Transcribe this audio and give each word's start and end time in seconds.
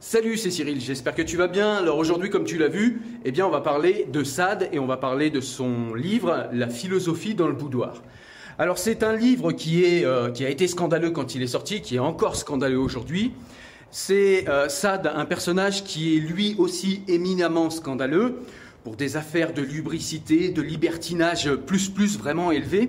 Salut, 0.00 0.36
c'est 0.36 0.52
Cyril, 0.52 0.80
j'espère 0.80 1.12
que 1.12 1.22
tu 1.22 1.36
vas 1.36 1.48
bien. 1.48 1.74
Alors 1.74 1.98
aujourd'hui, 1.98 2.30
comme 2.30 2.44
tu 2.44 2.56
l'as 2.56 2.68
vu, 2.68 3.02
eh 3.24 3.32
bien 3.32 3.44
on 3.44 3.50
va 3.50 3.60
parler 3.60 4.06
de 4.12 4.22
Sade 4.22 4.68
et 4.72 4.78
on 4.78 4.86
va 4.86 4.96
parler 4.96 5.28
de 5.28 5.40
son 5.40 5.92
livre 5.92 6.46
La 6.52 6.68
philosophie 6.68 7.34
dans 7.34 7.48
le 7.48 7.54
boudoir. 7.54 8.04
Alors 8.60 8.78
c'est 8.78 9.02
un 9.02 9.16
livre 9.16 9.50
qui, 9.50 9.82
est, 9.82 10.04
euh, 10.04 10.30
qui 10.30 10.44
a 10.44 10.50
été 10.50 10.68
scandaleux 10.68 11.10
quand 11.10 11.34
il 11.34 11.42
est 11.42 11.48
sorti, 11.48 11.80
qui 11.82 11.96
est 11.96 11.98
encore 11.98 12.36
scandaleux 12.36 12.78
aujourd'hui. 12.78 13.32
C'est 13.90 14.48
euh, 14.48 14.68
Sade, 14.68 15.10
un 15.12 15.24
personnage 15.24 15.82
qui 15.82 16.16
est 16.16 16.20
lui 16.20 16.54
aussi 16.58 17.02
éminemment 17.08 17.68
scandaleux 17.68 18.36
pour 18.84 18.94
des 18.94 19.16
affaires 19.16 19.52
de 19.52 19.62
lubricité, 19.62 20.50
de 20.50 20.62
libertinage 20.62 21.52
plus 21.66 21.88
plus 21.88 22.16
vraiment 22.16 22.52
élevées. 22.52 22.88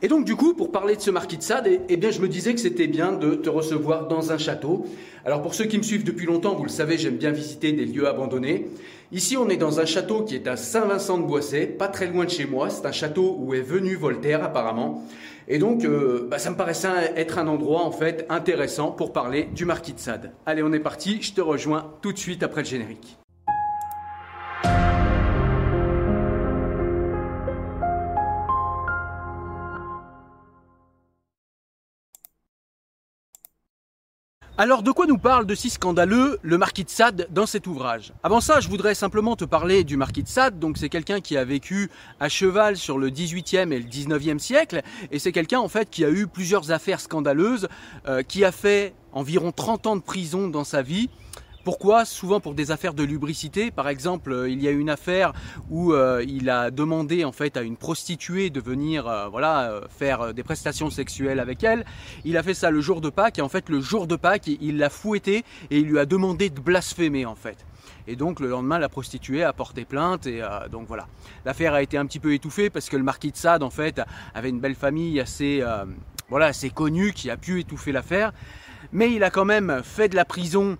Et 0.00 0.08
donc 0.08 0.24
du 0.24 0.36
coup, 0.36 0.54
pour 0.54 0.70
parler 0.70 0.94
de 0.94 1.00
ce 1.00 1.10
marquis 1.10 1.38
de 1.38 1.42
Sade, 1.42 1.66
eh, 1.66 1.80
eh 1.88 1.96
bien 1.96 2.10
je 2.10 2.20
me 2.20 2.28
disais 2.28 2.54
que 2.54 2.60
c'était 2.60 2.86
bien 2.86 3.12
de 3.12 3.34
te 3.34 3.48
recevoir 3.48 4.06
dans 4.06 4.30
un 4.30 4.38
château. 4.38 4.86
Alors 5.24 5.42
pour 5.42 5.54
ceux 5.54 5.64
qui 5.64 5.76
me 5.76 5.82
suivent 5.82 6.04
depuis 6.04 6.26
longtemps, 6.26 6.54
vous 6.54 6.62
le 6.62 6.68
savez, 6.68 6.98
j'aime 6.98 7.16
bien 7.16 7.32
visiter 7.32 7.72
des 7.72 7.84
lieux 7.84 8.06
abandonnés. 8.06 8.68
Ici, 9.10 9.36
on 9.36 9.48
est 9.48 9.56
dans 9.56 9.80
un 9.80 9.86
château 9.86 10.22
qui 10.22 10.34
est 10.34 10.46
à 10.46 10.56
Saint-Vincent-de-Boisset, 10.56 11.66
pas 11.66 11.88
très 11.88 12.06
loin 12.06 12.26
de 12.26 12.30
chez 12.30 12.44
moi. 12.44 12.68
C'est 12.68 12.86
un 12.86 12.92
château 12.92 13.36
où 13.40 13.54
est 13.54 13.62
venu 13.62 13.96
Voltaire 13.96 14.44
apparemment. 14.44 15.02
Et 15.48 15.58
donc, 15.58 15.84
euh, 15.84 16.28
bah, 16.30 16.38
ça 16.38 16.50
me 16.50 16.56
paraissait 16.56 17.14
être 17.16 17.38
un 17.38 17.48
endroit 17.48 17.82
en 17.82 17.90
fait 17.90 18.26
intéressant 18.28 18.92
pour 18.92 19.12
parler 19.12 19.48
du 19.54 19.64
marquis 19.64 19.94
de 19.94 19.98
Sade. 19.98 20.32
Allez, 20.44 20.62
on 20.62 20.72
est 20.74 20.78
parti. 20.78 21.22
Je 21.22 21.32
te 21.32 21.40
rejoins 21.40 21.90
tout 22.02 22.12
de 22.12 22.18
suite 22.18 22.42
après 22.42 22.60
le 22.60 22.66
générique. 22.66 23.18
Alors 34.60 34.82
de 34.82 34.90
quoi 34.90 35.06
nous 35.06 35.18
parle 35.18 35.46
de 35.46 35.54
si 35.54 35.70
scandaleux 35.70 36.40
le 36.42 36.58
marquis 36.58 36.82
de 36.82 36.90
Sade 36.90 37.28
dans 37.30 37.46
cet 37.46 37.68
ouvrage 37.68 38.12
Avant 38.24 38.40
ça, 38.40 38.58
je 38.58 38.68
voudrais 38.68 38.96
simplement 38.96 39.36
te 39.36 39.44
parler 39.44 39.84
du 39.84 39.96
marquis 39.96 40.24
de 40.24 40.28
Sade. 40.28 40.58
Donc 40.58 40.78
c'est 40.78 40.88
quelqu'un 40.88 41.20
qui 41.20 41.36
a 41.36 41.44
vécu 41.44 41.92
à 42.18 42.28
cheval 42.28 42.76
sur 42.76 42.98
le 42.98 43.08
18e 43.10 43.70
et 43.70 43.78
le 43.78 43.84
19e 43.84 44.40
siècle 44.40 44.82
et 45.12 45.20
c'est 45.20 45.30
quelqu'un 45.30 45.60
en 45.60 45.68
fait 45.68 45.88
qui 45.90 46.04
a 46.04 46.10
eu 46.10 46.26
plusieurs 46.26 46.72
affaires 46.72 46.98
scandaleuses, 46.98 47.68
euh, 48.08 48.24
qui 48.24 48.44
a 48.44 48.50
fait 48.50 48.94
environ 49.12 49.52
30 49.52 49.86
ans 49.86 49.94
de 49.94 50.02
prison 50.02 50.48
dans 50.48 50.64
sa 50.64 50.82
vie. 50.82 51.08
Pourquoi 51.64 52.04
Souvent 52.04 52.40
pour 52.40 52.54
des 52.54 52.70
affaires 52.70 52.94
de 52.94 53.02
lubricité. 53.02 53.70
Par 53.70 53.88
exemple, 53.88 54.32
euh, 54.32 54.48
il 54.48 54.62
y 54.62 54.68
a 54.68 54.70
une 54.70 54.88
affaire 54.88 55.32
où 55.70 55.92
euh, 55.92 56.24
il 56.26 56.48
a 56.50 56.70
demandé 56.70 57.24
en 57.24 57.32
fait 57.32 57.56
à 57.56 57.62
une 57.62 57.76
prostituée 57.76 58.48
de 58.48 58.60
venir 58.60 59.06
euh, 59.06 59.28
voilà, 59.28 59.80
faire 59.90 60.32
des 60.32 60.42
prestations 60.42 60.88
sexuelles 60.88 61.40
avec 61.40 61.64
elle. 61.64 61.84
Il 62.24 62.36
a 62.36 62.42
fait 62.42 62.54
ça 62.54 62.70
le 62.70 62.80
jour 62.80 63.00
de 63.00 63.10
Pâques 63.10 63.38
et 63.38 63.42
en 63.42 63.48
fait 63.48 63.68
le 63.68 63.80
jour 63.80 64.06
de 64.06 64.16
Pâques, 64.16 64.46
il 64.46 64.78
l'a 64.78 64.88
fouetté 64.88 65.44
et 65.70 65.78
il 65.78 65.86
lui 65.86 65.98
a 65.98 66.06
demandé 66.06 66.48
de 66.48 66.60
blasphémer 66.60 67.26
en 67.26 67.34
fait. 67.34 67.66
Et 68.06 68.16
donc 68.16 68.40
le 68.40 68.48
lendemain, 68.48 68.78
la 68.78 68.88
prostituée 68.88 69.42
a 69.42 69.52
porté 69.52 69.84
plainte 69.84 70.26
et 70.26 70.42
donc 70.70 70.86
voilà. 70.86 71.06
L'affaire 71.44 71.74
a 71.74 71.82
été 71.82 71.98
un 71.98 72.06
petit 72.06 72.20
peu 72.20 72.32
étouffée 72.32 72.70
parce 72.70 72.88
que 72.88 72.96
le 72.96 73.02
marquis 73.02 73.32
de 73.32 73.36
Sade 73.36 73.62
en 73.62 73.70
fait 73.70 74.00
avait 74.34 74.48
une 74.48 74.60
belle 74.60 74.74
famille 74.74 75.20
assez 75.20 75.62
voilà 76.30 76.46
assez 76.46 76.70
connue 76.70 77.12
qui 77.12 77.30
a 77.30 77.36
pu 77.36 77.60
étouffer 77.60 77.92
l'affaire. 77.92 78.32
Mais 78.92 79.12
il 79.12 79.22
a 79.24 79.30
quand 79.30 79.44
même 79.44 79.82
fait 79.82 80.08
de 80.08 80.16
la 80.16 80.24
prison 80.24 80.78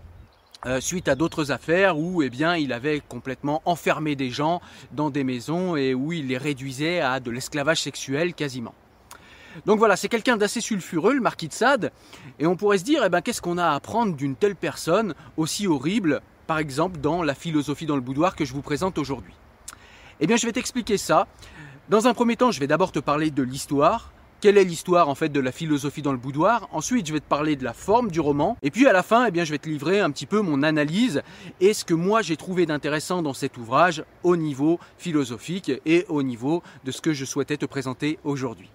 euh, 0.66 0.80
suite 0.80 1.08
à 1.08 1.14
d'autres 1.14 1.52
affaires 1.52 1.98
où 1.98 2.22
eh 2.22 2.30
bien, 2.30 2.56
il 2.56 2.72
avait 2.72 3.00
complètement 3.00 3.62
enfermé 3.64 4.16
des 4.16 4.30
gens 4.30 4.60
dans 4.92 5.08
des 5.08 5.22
maisons 5.22 5.76
et 5.76 5.94
où 5.94 6.12
il 6.12 6.26
les 6.26 6.38
réduisait 6.38 7.00
à 7.00 7.20
de 7.20 7.30
l'esclavage 7.30 7.80
sexuel 7.80 8.34
quasiment. 8.34 8.74
Donc 9.66 9.78
voilà, 9.78 9.96
c'est 9.96 10.08
quelqu'un 10.08 10.36
d'assez 10.36 10.60
sulfureux, 10.60 11.14
le 11.14 11.20
marquis 11.20 11.48
de 11.48 11.52
Sade, 11.52 11.92
et 12.38 12.46
on 12.46 12.56
pourrait 12.56 12.78
se 12.78 12.84
dire, 12.84 13.02
eh 13.04 13.08
ben, 13.08 13.20
qu'est-ce 13.20 13.40
qu'on 13.40 13.58
a 13.58 13.66
à 13.66 13.74
apprendre 13.74 14.14
d'une 14.14 14.36
telle 14.36 14.56
personne 14.56 15.14
aussi 15.36 15.66
horrible, 15.66 16.22
par 16.46 16.58
exemple 16.58 17.00
dans 17.00 17.22
la 17.22 17.34
philosophie 17.34 17.86
dans 17.86 17.96
le 17.96 18.00
boudoir 18.00 18.36
que 18.36 18.44
je 18.44 18.52
vous 18.52 18.62
présente 18.62 18.98
aujourd'hui? 18.98 19.34
Eh 20.20 20.26
bien, 20.26 20.36
je 20.36 20.46
vais 20.46 20.52
t'expliquer 20.52 20.96
ça. 20.96 21.26
Dans 21.88 22.06
un 22.06 22.14
premier 22.14 22.36
temps, 22.36 22.50
je 22.50 22.60
vais 22.60 22.66
d'abord 22.66 22.92
te 22.92 22.98
parler 22.98 23.30
de 23.30 23.42
l'histoire, 23.42 24.12
quelle 24.40 24.56
est 24.56 24.64
l'histoire 24.64 25.08
en 25.08 25.14
fait 25.14 25.30
de 25.30 25.40
la 25.40 25.50
philosophie 25.50 26.02
dans 26.02 26.12
le 26.12 26.18
boudoir? 26.18 26.68
Ensuite, 26.72 27.06
je 27.06 27.12
vais 27.12 27.20
te 27.20 27.28
parler 27.28 27.56
de 27.56 27.64
la 27.64 27.72
forme 27.72 28.10
du 28.10 28.20
roman. 28.20 28.56
Et 28.62 28.70
puis 28.70 28.86
à 28.86 28.92
la 28.92 29.02
fin, 29.02 29.26
eh 29.26 29.44
je 29.44 29.50
vais 29.50 29.58
te 29.58 29.68
livrer 29.68 30.00
un 30.00 30.10
petit 30.10 30.26
peu 30.26 30.40
mon 30.40 30.62
analyse 30.62 31.22
et 31.60 31.74
ce 31.74 31.84
que 31.84 31.94
moi 31.94 32.22
j'ai 32.22 32.36
trouvé 32.36 32.66
d'intéressant 32.66 33.22
dans 33.22 33.32
cet 33.32 33.56
ouvrage 33.56 34.04
au 34.22 34.36
niveau 34.36 34.78
philosophique 34.96 35.72
et 35.86 36.04
au 36.08 36.22
niveau 36.22 36.62
de 36.84 36.92
ce 36.92 37.00
que 37.00 37.12
je 37.12 37.24
souhaitais 37.24 37.56
te 37.56 37.66
présenter 37.66 38.18
aujourd'hui. 38.24 38.70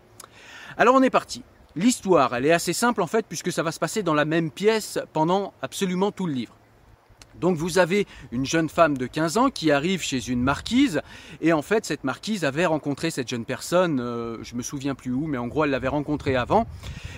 Alors 0.78 0.96
on 0.96 1.04
est 1.04 1.10
parti. 1.10 1.44
L'histoire, 1.76 2.36
elle 2.36 2.46
est 2.46 2.52
assez 2.52 2.74
simple 2.74 3.02
en 3.02 3.08
fait 3.08 3.26
puisque 3.26 3.52
ça 3.52 3.64
va 3.64 3.72
se 3.72 3.80
passer 3.80 4.04
dans 4.04 4.14
la 4.14 4.26
même 4.26 4.52
pièce 4.52 5.00
pendant 5.14 5.54
absolument 5.62 6.12
tout 6.12 6.28
le 6.28 6.34
livre. 6.34 6.56
Donc 7.40 7.58
vous 7.58 7.78
avez 7.78 8.06
une 8.32 8.46
jeune 8.46 8.70
femme 8.70 8.98
de 8.98 9.06
15 9.06 9.38
ans 9.38 9.50
qui 9.50 9.72
arrive 9.72 10.02
chez 10.02 10.30
une 10.30 10.42
marquise 10.42 11.02
et 11.42 11.54
en 11.54 11.62
fait 11.62 11.86
cette 11.86 12.04
marquise 12.04 12.46
avait 12.46 12.66
rencontré 12.66 13.12
cette 13.12 13.30
jeune 13.30 13.46
personne, 13.46 14.00
euh, 14.00 14.38
je 14.44 14.56
me 14.56 14.62
souviens 14.62 14.96
plus 14.96 15.12
où, 15.12 15.26
mais 15.28 15.38
en 15.38 15.48
gros 15.48 15.64
elle 15.66 15.72
l'avait 15.72 15.88
rencontrée 15.88 16.36
avant 16.36 16.68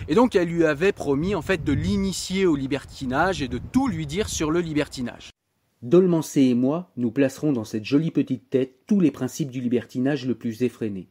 et 0.08 0.16
donc 0.16 0.36
elle 0.36 0.50
lui 0.50 0.66
avait 0.66 0.92
promis 0.92 1.36
en 1.36 1.42
fait 1.42 1.64
de 1.64 1.74
l'initier 1.74 2.46
au 2.46 2.56
libertinage 2.56 3.42
et 3.42 3.48
de 3.48 3.60
tout 3.72 3.88
lui 3.88 4.08
dire 4.08 4.30
sur 4.30 4.52
le 4.52 4.62
libertinage. 4.62 5.32
Dolmancé 5.82 6.42
et 6.42 6.56
moi, 6.56 6.90
nous 6.98 7.12
placerons 7.12 7.54
dans 7.54 7.64
cette 7.64 7.86
jolie 7.86 8.12
petite 8.12 8.50
tête 8.50 8.76
tous 8.88 9.00
les 9.00 9.12
principes 9.12 9.52
du 9.52 9.62
libertinage 9.62 10.26
le 10.26 10.34
plus 10.34 10.64
effréné. 10.64 11.10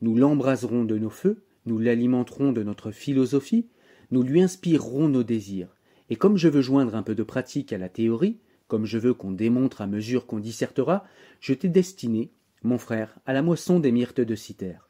Nous 0.00 0.14
l'embraserons 0.14 0.84
de 0.84 0.96
nos 0.96 1.10
feux, 1.10 1.42
nous 1.66 1.78
l'alimenterons 1.78 2.52
de 2.52 2.62
notre 2.62 2.90
philosophie, 2.90 3.66
nous 4.10 4.22
lui 4.22 4.40
inspirerons 4.40 5.08
nos 5.08 5.24
désirs. 5.24 5.68
Et 6.10 6.16
comme 6.16 6.36
je 6.36 6.48
veux 6.48 6.62
joindre 6.62 6.94
un 6.94 7.02
peu 7.02 7.14
de 7.14 7.22
pratique 7.22 7.72
à 7.72 7.78
la 7.78 7.88
théorie, 7.88 8.38
comme 8.66 8.86
je 8.86 8.98
veux 8.98 9.14
qu'on 9.14 9.32
démontre 9.32 9.80
à 9.80 9.86
mesure 9.86 10.26
qu'on 10.26 10.38
dissertera, 10.38 11.04
je 11.40 11.54
t'ai 11.54 11.68
destiné, 11.68 12.30
mon 12.62 12.78
frère, 12.78 13.18
à 13.26 13.32
la 13.32 13.42
moisson 13.42 13.80
des 13.80 13.92
myrtes 13.92 14.20
de 14.20 14.34
Cythère, 14.34 14.88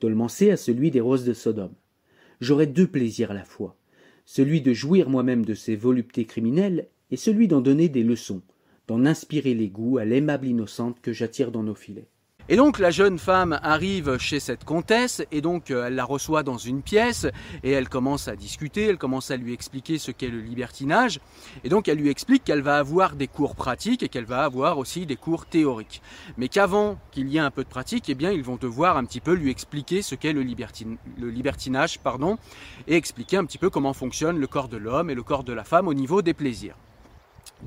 Dolmancé 0.00 0.50
à 0.50 0.56
celui 0.56 0.90
des 0.90 1.00
roses 1.00 1.24
de 1.24 1.34
Sodome. 1.34 1.74
J'aurai 2.40 2.66
deux 2.66 2.86
plaisirs 2.86 3.32
à 3.32 3.34
la 3.34 3.44
fois, 3.44 3.76
celui 4.30 4.60
de 4.60 4.74
jouir 4.74 5.08
moi-même 5.08 5.46
de 5.46 5.54
ces 5.54 5.74
voluptés 5.74 6.26
criminelles 6.26 6.88
est 7.10 7.16
celui 7.16 7.48
d'en 7.48 7.62
donner 7.62 7.88
des 7.88 8.02
leçons, 8.02 8.42
d'en 8.86 9.06
inspirer 9.06 9.54
les 9.54 9.70
goûts 9.70 9.96
à 9.96 10.04
l'aimable 10.04 10.46
innocente 10.46 11.00
que 11.00 11.14
j'attire 11.14 11.50
dans 11.50 11.62
nos 11.62 11.74
filets. 11.74 12.10
Et 12.50 12.56
donc 12.56 12.78
la 12.78 12.90
jeune 12.90 13.18
femme 13.18 13.60
arrive 13.62 14.16
chez 14.16 14.40
cette 14.40 14.64
comtesse 14.64 15.22
et 15.30 15.42
donc 15.42 15.70
euh, 15.70 15.86
elle 15.86 15.96
la 15.96 16.06
reçoit 16.06 16.42
dans 16.42 16.56
une 16.56 16.80
pièce 16.80 17.26
et 17.62 17.72
elle 17.72 17.90
commence 17.90 18.26
à 18.26 18.36
discuter, 18.36 18.84
elle 18.84 18.96
commence 18.96 19.30
à 19.30 19.36
lui 19.36 19.52
expliquer 19.52 19.98
ce 19.98 20.12
qu'est 20.12 20.28
le 20.28 20.40
libertinage 20.40 21.20
et 21.62 21.68
donc 21.68 21.88
elle 21.88 21.98
lui 21.98 22.08
explique 22.08 22.44
qu'elle 22.44 22.62
va 22.62 22.78
avoir 22.78 23.16
des 23.16 23.28
cours 23.28 23.54
pratiques 23.54 24.02
et 24.02 24.08
qu'elle 24.08 24.24
va 24.24 24.44
avoir 24.44 24.78
aussi 24.78 25.04
des 25.04 25.16
cours 25.16 25.44
théoriques. 25.44 26.00
Mais 26.38 26.48
qu'avant 26.48 26.98
qu'il 27.10 27.28
y 27.28 27.36
ait 27.36 27.40
un 27.40 27.50
peu 27.50 27.64
de 27.64 27.68
pratique, 27.68 28.08
eh 28.08 28.14
bien 28.14 28.32
ils 28.32 28.42
vont 28.42 28.56
devoir 28.56 28.96
un 28.96 29.04
petit 29.04 29.20
peu 29.20 29.34
lui 29.34 29.50
expliquer 29.50 30.00
ce 30.00 30.14
qu'est 30.14 30.32
le, 30.32 30.42
le 30.42 31.30
libertinage 31.30 31.98
pardon, 31.98 32.38
et 32.86 32.96
expliquer 32.96 33.36
un 33.36 33.44
petit 33.44 33.58
peu 33.58 33.68
comment 33.68 33.92
fonctionne 33.92 34.38
le 34.38 34.46
corps 34.46 34.68
de 34.68 34.78
l'homme 34.78 35.10
et 35.10 35.14
le 35.14 35.22
corps 35.22 35.44
de 35.44 35.52
la 35.52 35.64
femme 35.64 35.86
au 35.86 35.94
niveau 35.94 36.22
des 36.22 36.32
plaisirs. 36.32 36.76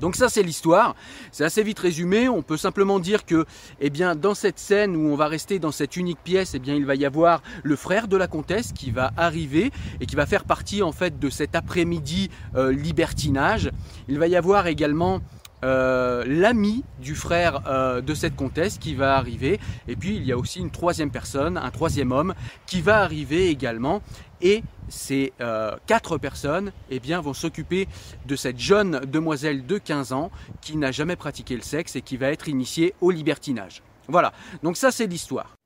Donc 0.00 0.16
ça 0.16 0.28
c'est 0.28 0.42
l'histoire, 0.42 0.96
c'est 1.30 1.44
assez 1.44 1.62
vite 1.62 1.78
résumé, 1.78 2.28
on 2.28 2.42
peut 2.42 2.56
simplement 2.56 2.98
dire 2.98 3.26
que 3.26 3.44
eh 3.80 3.90
bien 3.90 4.14
dans 4.14 4.34
cette 4.34 4.58
scène 4.58 4.96
où 4.96 5.08
on 5.08 5.16
va 5.16 5.28
rester 5.28 5.58
dans 5.58 5.72
cette 5.72 5.96
unique 5.96 6.18
pièce, 6.24 6.54
eh 6.54 6.58
bien 6.58 6.74
il 6.74 6.86
va 6.86 6.94
y 6.94 7.04
avoir 7.04 7.42
le 7.62 7.76
frère 7.76 8.08
de 8.08 8.16
la 8.16 8.26
comtesse 8.26 8.72
qui 8.72 8.90
va 8.90 9.12
arriver 9.16 9.70
et 10.00 10.06
qui 10.06 10.16
va 10.16 10.26
faire 10.26 10.44
partie 10.44 10.82
en 10.82 10.92
fait 10.92 11.18
de 11.18 11.28
cet 11.28 11.54
après-midi 11.54 12.30
euh, 12.56 12.72
libertinage. 12.72 13.70
Il 14.08 14.18
va 14.18 14.28
y 14.28 14.36
avoir 14.36 14.66
également 14.66 15.20
euh, 15.64 16.24
l'ami 16.26 16.82
du 17.00 17.14
frère 17.14 17.62
euh, 17.68 18.00
de 18.00 18.14
cette 18.14 18.34
comtesse 18.34 18.78
qui 18.78 18.96
va 18.96 19.16
arriver. 19.16 19.60
Et 19.86 19.94
puis 19.94 20.16
il 20.16 20.24
y 20.24 20.32
a 20.32 20.36
aussi 20.36 20.58
une 20.58 20.72
troisième 20.72 21.10
personne, 21.10 21.56
un 21.56 21.70
troisième 21.70 22.10
homme 22.10 22.34
qui 22.66 22.80
va 22.80 23.02
arriver 23.02 23.48
également. 23.48 24.02
Et 24.42 24.62
ces 24.88 25.32
euh, 25.40 25.76
quatre 25.86 26.18
personnes 26.18 26.72
eh 26.90 26.98
vont 26.98 27.32
s'occuper 27.32 27.88
de 28.26 28.36
cette 28.36 28.58
jeune 28.58 29.00
demoiselle 29.00 29.64
de 29.64 29.78
15 29.78 30.12
ans 30.12 30.30
qui 30.60 30.76
n'a 30.76 30.90
jamais 30.90 31.16
pratiqué 31.16 31.54
le 31.54 31.62
sexe 31.62 31.96
et 31.96 32.02
qui 32.02 32.16
va 32.16 32.30
être 32.30 32.48
initiée 32.48 32.94
au 33.00 33.10
libertinage. 33.10 33.82
Voilà, 34.08 34.32
donc 34.62 34.76
ça 34.76 34.90
c'est 34.90 35.06
l'histoire. 35.06 35.56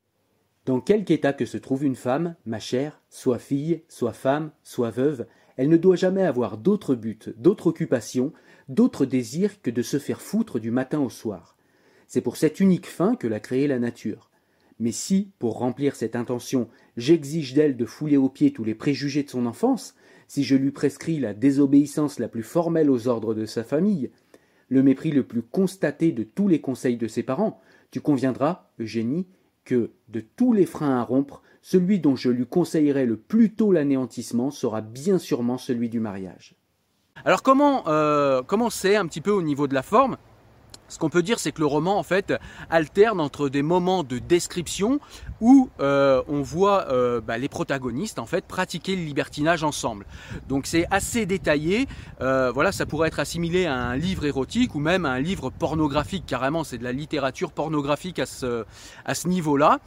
Dans 0.66 0.80
quelque 0.80 1.12
état 1.12 1.32
que 1.32 1.46
se 1.46 1.56
trouve 1.56 1.84
une 1.84 1.96
femme, 1.96 2.34
ma 2.44 2.58
chère, 2.58 3.00
soit 3.08 3.38
fille, 3.38 3.82
soit 3.88 4.12
femme, 4.12 4.50
soit 4.62 4.90
veuve, 4.90 5.26
elle 5.56 5.68
ne 5.68 5.76
doit 5.76 5.96
jamais 5.96 6.24
avoir 6.24 6.58
d'autre 6.58 6.94
but, 6.94 7.30
d'autre 7.38 7.68
occupation, 7.68 8.32
d'autre 8.68 9.06
désir 9.06 9.62
que 9.62 9.70
de 9.70 9.82
se 9.82 9.98
faire 9.98 10.20
foutre 10.20 10.58
du 10.58 10.70
matin 10.70 10.98
au 10.98 11.08
soir. 11.08 11.56
C'est 12.08 12.20
pour 12.20 12.36
cette 12.36 12.60
unique 12.60 12.88
fin 12.88 13.14
que 13.14 13.26
l'a 13.26 13.40
créée 13.40 13.66
la 13.66 13.78
nature. 13.78 14.30
Mais 14.78 14.92
si, 14.92 15.30
pour 15.38 15.58
remplir 15.58 15.96
cette 15.96 16.16
intention, 16.16 16.68
j'exige 16.96 17.54
d'elle 17.54 17.76
de 17.76 17.86
fouler 17.86 18.16
aux 18.16 18.28
pieds 18.28 18.52
tous 18.52 18.64
les 18.64 18.74
préjugés 18.74 19.22
de 19.22 19.30
son 19.30 19.46
enfance, 19.46 19.94
si 20.28 20.44
je 20.44 20.56
lui 20.56 20.70
prescris 20.70 21.18
la 21.18 21.34
désobéissance 21.34 22.18
la 22.18 22.28
plus 22.28 22.42
formelle 22.42 22.90
aux 22.90 23.08
ordres 23.08 23.34
de 23.34 23.46
sa 23.46 23.64
famille, 23.64 24.10
le 24.68 24.82
mépris 24.82 25.12
le 25.12 25.22
plus 25.22 25.42
constaté 25.42 26.12
de 26.12 26.24
tous 26.24 26.48
les 26.48 26.60
conseils 26.60 26.96
de 26.96 27.06
ses 27.06 27.22
parents, 27.22 27.60
tu 27.90 28.00
conviendras, 28.00 28.68
Eugénie, 28.80 29.26
que, 29.64 29.92
de 30.08 30.20
tous 30.20 30.52
les 30.52 30.66
freins 30.66 30.98
à 30.98 31.02
rompre, 31.02 31.42
celui 31.62 31.98
dont 31.98 32.16
je 32.16 32.30
lui 32.30 32.46
conseillerais 32.46 33.06
le 33.06 33.16
plus 33.16 33.54
tôt 33.54 33.72
l'anéantissement 33.72 34.50
sera 34.50 34.80
bien 34.80 35.18
sûrement 35.18 35.58
celui 35.58 35.88
du 35.88 36.00
mariage. 36.00 36.54
Alors 37.24 37.42
comment 37.42 37.88
euh, 37.88 38.42
comment 38.42 38.70
c'est 38.70 38.94
un 38.94 39.06
petit 39.06 39.20
peu 39.20 39.30
au 39.30 39.42
niveau 39.42 39.66
de 39.66 39.74
la 39.74 39.82
forme? 39.82 40.16
Ce 40.88 40.98
qu'on 40.98 41.10
peut 41.10 41.22
dire, 41.22 41.38
c'est 41.38 41.52
que 41.52 41.60
le 41.60 41.66
roman, 41.66 41.98
en 41.98 42.02
fait, 42.02 42.34
alterne 42.70 43.20
entre 43.20 43.48
des 43.48 43.62
moments 43.62 44.02
de 44.02 44.18
description 44.18 45.00
où 45.40 45.68
euh, 45.80 46.22
on 46.28 46.42
voit 46.42 46.88
euh, 46.88 47.20
bah, 47.20 47.38
les 47.38 47.48
protagonistes, 47.48 48.18
en 48.18 48.26
fait, 48.26 48.44
pratiquer 48.44 48.96
le 48.96 49.02
libertinage 49.02 49.64
ensemble. 49.64 50.06
Donc 50.48 50.66
c'est 50.66 50.86
assez 50.90 51.26
détaillé. 51.26 51.86
voilà, 52.20 52.72
ça 52.72 52.86
pourrait 52.86 53.08
être 53.08 53.20
assimilé 53.20 53.66
à 53.66 53.74
un 53.74 53.96
livre 53.96 54.24
érotique 54.24 54.74
ou 54.74 54.80
même 54.80 55.04
à 55.04 55.10
un 55.10 55.20
livre 55.20 55.50
pornographique. 55.50 56.24
Carrément, 56.26 56.64
c'est 56.64 56.78
de 56.78 56.84
la 56.84 56.92
littérature 56.92 57.52
pornographique 57.52 58.18
à 58.18 58.26
ce, 58.26 58.64
à 59.04 59.14
ce 59.14 59.28
niveau-là. 59.28 59.80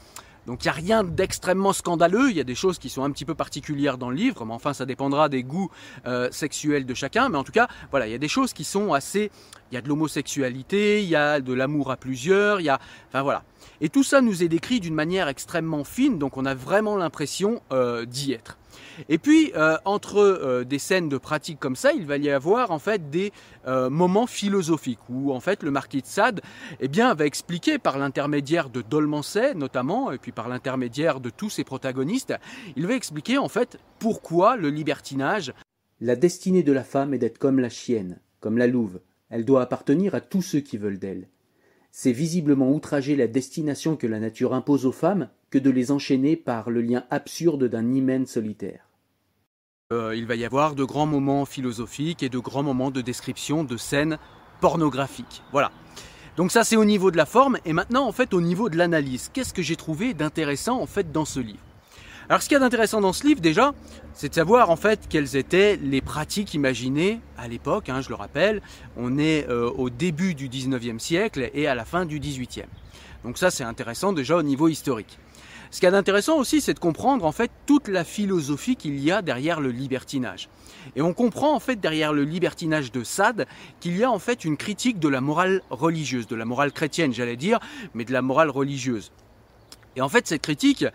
Donc 0.50 0.64
il 0.64 0.68
n'y 0.68 0.72
a 0.72 0.74
rien 0.74 1.04
d'extrêmement 1.04 1.74
scandaleux, 1.74 2.32
il 2.32 2.36
y 2.36 2.40
a 2.40 2.44
des 2.44 2.56
choses 2.56 2.80
qui 2.80 2.90
sont 2.90 3.04
un 3.04 3.12
petit 3.12 3.24
peu 3.24 3.36
particulières 3.36 4.00
dans 4.00 4.10
le 4.10 4.16
livre, 4.16 4.46
mais 4.46 4.54
enfin 4.54 4.74
ça 4.74 4.88
dépendra 4.88 5.30
des 5.30 5.44
goûts 5.44 5.70
euh, 6.08 6.28
sexuels 6.32 6.88
de 6.88 6.94
chacun, 6.96 7.30
mais 7.30 7.38
en 7.38 7.44
tout 7.44 7.52
cas, 7.52 7.68
voilà, 7.92 8.08
il 8.08 8.12
y 8.12 8.16
a 8.16 8.20
des 8.20 8.28
choses 8.28 8.54
qui 8.54 8.64
sont 8.64 8.94
assez... 8.94 9.30
Il 9.72 9.76
y 9.76 9.78
a 9.78 9.82
de 9.82 9.88
l'homosexualité, 9.88 11.04
il 11.04 11.10
y 11.10 11.16
a 11.16 11.42
de 11.42 11.54
l'amour 11.54 11.92
à 11.92 11.98
plusieurs, 11.98 12.60
il 12.60 12.66
y 12.66 12.70
a... 12.70 12.80
Enfin 13.10 13.22
voilà. 13.22 13.44
Et 13.82 13.90
tout 13.90 14.04
ça 14.04 14.22
nous 14.22 14.44
est 14.44 14.48
décrit 14.48 14.80
d'une 14.80 14.94
manière 14.94 15.28
extrêmement 15.28 15.84
fine, 15.84 16.18
donc 16.18 16.38
on 16.38 16.46
a 16.46 16.54
vraiment 16.54 16.98
l'impression 16.98 17.62
euh, 17.72 18.06
d'y 18.06 18.34
être. 18.34 18.58
Et 19.08 19.18
puis, 19.18 19.52
euh, 19.56 19.78
entre 19.86 20.18
euh, 20.18 20.64
des 20.66 20.80
scènes 20.80 21.08
de 21.08 21.18
pratique 21.18 21.60
comme 21.60 21.76
ça, 21.76 21.94
il 21.94 22.06
va 22.06 22.18
y 22.18 22.30
avoir 22.30 22.72
en 22.72 22.80
fait 22.80 23.10
des 23.10 23.32
moments 23.92 24.26
philosophiques 24.26 25.00
où 25.10 25.32
en 25.32 25.40
fait 25.40 25.62
le 25.62 25.70
marquis 25.70 26.02
de 26.02 26.08
Sade 26.08 26.42
eh 26.80 26.88
bien, 26.88 27.14
va 27.14 27.28
expliquer 27.28 27.78
par 27.78 28.00
l'intermédiaire 28.00 28.72
de 28.72 28.82
Dolmancet 28.82 29.54
notamment, 29.54 30.12
et 30.12 30.18
puis 30.18 30.32
par 30.32 30.50
l'intermédiaire 30.50 31.20
de 31.20 31.30
tous 31.30 31.52
ses 31.52 31.64
protagonistes, 31.64 32.34
il 32.76 32.88
va 32.88 32.96
expliquer 32.96 33.38
en 33.38 33.48
fait 33.48 33.78
pourquoi 34.00 34.56
le 34.56 34.72
libertinage. 34.72 35.54
La 36.02 36.16
destinée 36.16 36.64
de 36.64 36.72
la 36.72 36.84
femme 36.84 37.14
est 37.14 37.20
d'être 37.20 37.38
comme 37.38 37.60
la 37.60 37.70
chienne, 37.70 38.20
comme 38.40 38.58
la 38.58 38.66
louve. 38.66 39.02
Elle 39.30 39.46
doit 39.46 39.62
appartenir 39.62 40.16
à 40.16 40.22
tous 40.22 40.42
ceux 40.42 40.60
qui 40.60 40.78
veulent 40.78 41.00
d'elle. 41.00 41.28
C'est 41.92 42.12
visiblement 42.12 42.72
outrager 42.72 43.16
la 43.16 43.28
destination 43.28 43.96
que 43.96 44.08
la 44.08 44.20
nature 44.20 44.54
impose 44.54 44.86
aux 44.86 44.92
femmes 44.92 45.30
que 45.50 45.58
de 45.58 45.70
les 45.70 45.92
enchaîner 45.92 46.36
par 46.36 46.70
le 46.70 46.82
lien 46.82 47.04
absurde 47.10 47.66
d'un 47.66 47.94
hymen 47.94 48.26
solitaire. 48.26 48.90
Euh, 49.92 50.16
il 50.16 50.28
va 50.28 50.36
y 50.36 50.46
avoir 50.46 50.76
de 50.76 50.84
grands 50.84 51.08
moments 51.08 51.46
philosophiques 51.46 52.22
et 52.22 52.30
de 52.30 52.38
grands 52.38 52.62
moments 52.62 52.92
de 52.92 53.02
description 53.02 53.64
de 53.64 53.76
scènes 53.76 54.20
pornographiques. 54.62 55.42
Voilà. 55.52 55.72
Donc 56.38 56.52
ça 56.52 56.64
c'est 56.64 56.76
au 56.76 56.86
niveau 56.86 57.10
de 57.10 57.18
la 57.18 57.26
forme 57.26 57.58
et 57.66 57.74
maintenant 57.74 58.08
en 58.08 58.12
fait 58.12 58.34
au 58.34 58.42
niveau 58.42 58.70
de 58.70 58.78
l'analyse. 58.78 59.32
Qu'est-ce 59.34 59.54
que 59.54 59.64
j'ai 59.64 59.76
trouvé 59.76 60.14
d'intéressant 60.14 60.80
en 60.80 60.86
fait 60.86 61.12
dans 61.12 61.26
ce 61.26 61.40
livre? 61.40 61.69
Alors 62.30 62.44
ce 62.44 62.48
qu'il 62.48 62.54
y 62.54 62.58
a 62.58 62.60
d'intéressant 62.60 63.02
dans 63.02 63.12
ce 63.12 63.26
livre 63.26 63.42
déjà, 63.42 63.74
c'est 64.14 64.30
de 64.30 64.36
savoir 64.36 64.70
en 64.70 64.76
fait 64.76 65.08
quelles 65.10 65.36
étaient 65.36 65.78
les 65.78 66.00
pratiques 66.00 66.54
imaginées 66.54 67.22
à 67.40 67.48
l'époque, 67.48 67.90
hein, 67.90 68.02
je 68.02 68.10
le 68.10 68.14
rappelle, 68.14 68.62
on 68.98 69.18
est 69.18 69.50
euh, 69.50 69.72
au 69.72 69.90
début 69.90 70.36
du 70.36 70.48
19e 70.48 71.00
siècle 71.00 71.50
et 71.56 71.66
à 71.66 71.74
la 71.74 71.86
fin 71.86 72.06
du 72.06 72.20
18e. 72.20 72.66
Donc 73.24 73.40
ça 73.40 73.50
c'est 73.50 73.64
intéressant 73.64 74.14
déjà 74.14 74.38
au 74.38 74.44
niveau 74.44 74.68
historique. 74.68 75.18
Ce 75.72 75.80
qui 75.80 75.88
est 75.88 75.94
intéressant 75.96 76.38
aussi, 76.38 76.62
c'est 76.62 76.76
de 76.76 76.80
comprendre 76.80 77.26
en 77.26 77.32
fait 77.32 77.50
toute 77.66 77.88
la 77.88 78.04
philosophie 78.04 78.76
qu'il 78.76 79.00
y 79.00 79.12
a 79.12 79.24
derrière 79.24 79.60
le 79.60 79.72
libertinage. 79.72 80.50
Et 80.96 81.02
on 81.02 81.14
comprend 81.14 81.56
en 81.56 81.60
fait 81.60 81.78
derrière 81.78 82.14
le 82.14 82.26
libertinage 82.26 82.92
de 82.92 83.04
Sade 83.04 83.48
qu'il 83.80 83.98
y 83.98 84.04
a 84.04 84.12
en 84.12 84.20
fait 84.20 84.46
une 84.46 84.56
critique 84.56 85.00
de 85.00 85.08
la 85.08 85.20
morale 85.20 85.64
religieuse, 85.72 86.28
de 86.28 86.36
la 86.36 86.46
morale 86.46 86.74
chrétienne 86.74 87.12
j'allais 87.12 87.38
dire, 87.38 87.60
mais 87.96 88.06
de 88.06 88.14
la 88.14 88.22
morale 88.22 88.52
religieuse. 88.52 89.12
Et 89.96 90.02
en 90.02 90.10
fait, 90.10 90.28
cette 90.28 90.42
critique, 90.42 90.86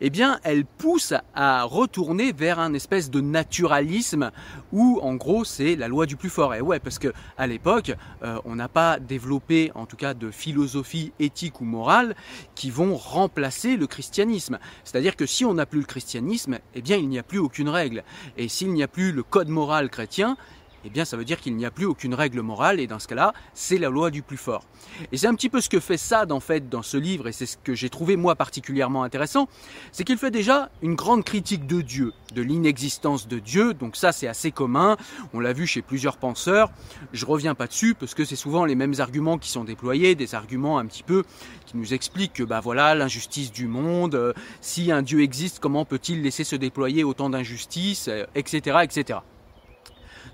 eh 0.00 0.10
bien, 0.10 0.40
elle 0.44 0.64
pousse 0.64 1.12
à 1.34 1.64
retourner 1.64 2.32
vers 2.32 2.58
un 2.58 2.72
espèce 2.74 3.10
de 3.10 3.20
naturalisme 3.20 4.30
où, 4.72 5.00
en 5.02 5.14
gros, 5.14 5.44
c'est 5.44 5.76
la 5.76 5.88
loi 5.88 6.06
du 6.06 6.16
plus 6.16 6.30
fort. 6.30 6.54
Et 6.54 6.60
ouais, 6.60 6.78
parce 6.78 6.98
que 6.98 7.12
à 7.36 7.46
l'époque, 7.46 7.92
euh, 8.22 8.38
on 8.44 8.56
n'a 8.56 8.68
pas 8.68 8.98
développé, 8.98 9.72
en 9.74 9.86
tout 9.86 9.96
cas, 9.96 10.14
de 10.14 10.30
philosophie 10.30 11.12
éthique 11.18 11.60
ou 11.60 11.64
morale 11.64 12.14
qui 12.54 12.70
vont 12.70 12.96
remplacer 12.96 13.76
le 13.76 13.86
christianisme. 13.86 14.58
C'est-à-dire 14.84 15.16
que 15.16 15.26
si 15.26 15.44
on 15.44 15.54
n'a 15.54 15.66
plus 15.66 15.80
le 15.80 15.86
christianisme, 15.86 16.58
eh 16.74 16.82
bien, 16.82 16.96
il 16.96 17.08
n'y 17.08 17.18
a 17.18 17.22
plus 17.22 17.38
aucune 17.38 17.68
règle. 17.68 18.04
Et 18.36 18.48
s'il 18.48 18.72
n'y 18.72 18.82
a 18.82 18.88
plus 18.88 19.12
le 19.12 19.22
code 19.22 19.48
moral 19.48 19.90
chrétien, 19.90 20.36
eh 20.84 20.90
bien 20.90 21.04
ça 21.04 21.16
veut 21.16 21.24
dire 21.24 21.40
qu'il 21.40 21.56
n'y 21.56 21.66
a 21.66 21.70
plus 21.70 21.86
aucune 21.86 22.14
règle 22.14 22.40
morale 22.40 22.80
et 22.80 22.86
dans 22.86 22.98
ce 22.98 23.08
cas-là, 23.08 23.32
c'est 23.54 23.78
la 23.78 23.88
loi 23.88 24.10
du 24.10 24.22
plus 24.22 24.36
fort. 24.36 24.64
Et 25.12 25.16
c'est 25.16 25.26
un 25.26 25.34
petit 25.34 25.48
peu 25.48 25.60
ce 25.60 25.68
que 25.68 25.80
fait 25.80 25.96
Sade 25.96 26.32
en 26.32 26.40
fait 26.40 26.68
dans 26.68 26.82
ce 26.82 26.96
livre 26.96 27.28
et 27.28 27.32
c'est 27.32 27.46
ce 27.46 27.56
que 27.56 27.74
j'ai 27.74 27.88
trouvé 27.88 28.16
moi 28.16 28.34
particulièrement 28.34 29.02
intéressant, 29.02 29.48
c'est 29.92 30.04
qu'il 30.04 30.18
fait 30.18 30.30
déjà 30.30 30.70
une 30.82 30.94
grande 30.94 31.24
critique 31.24 31.66
de 31.66 31.80
Dieu, 31.80 32.12
de 32.34 32.42
l'inexistence 32.42 33.28
de 33.28 33.38
Dieu, 33.38 33.74
donc 33.74 33.96
ça 33.96 34.12
c'est 34.12 34.28
assez 34.28 34.50
commun, 34.50 34.96
on 35.32 35.40
l'a 35.40 35.52
vu 35.52 35.66
chez 35.66 35.82
plusieurs 35.82 36.16
penseurs, 36.16 36.70
je 37.12 37.24
reviens 37.26 37.54
pas 37.54 37.66
dessus 37.66 37.94
parce 37.94 38.14
que 38.14 38.24
c'est 38.24 38.36
souvent 38.36 38.64
les 38.64 38.74
mêmes 38.74 38.94
arguments 38.98 39.38
qui 39.38 39.50
sont 39.50 39.64
déployés, 39.64 40.14
des 40.14 40.34
arguments 40.34 40.78
un 40.78 40.86
petit 40.86 41.02
peu 41.02 41.24
qui 41.66 41.76
nous 41.76 41.94
expliquent 41.94 42.34
que 42.34 42.42
bah 42.42 42.60
voilà 42.60 42.94
l'injustice 42.94 43.52
du 43.52 43.66
monde, 43.66 44.14
euh, 44.14 44.32
si 44.60 44.92
un 44.92 45.02
Dieu 45.02 45.22
existe, 45.22 45.58
comment 45.60 45.84
peut-il 45.84 46.22
laisser 46.22 46.44
se 46.44 46.56
déployer 46.56 47.04
autant 47.04 47.30
d'injustice, 47.30 48.08
etc., 48.34 48.76
euh, 48.76 48.80
etc. 48.80 49.18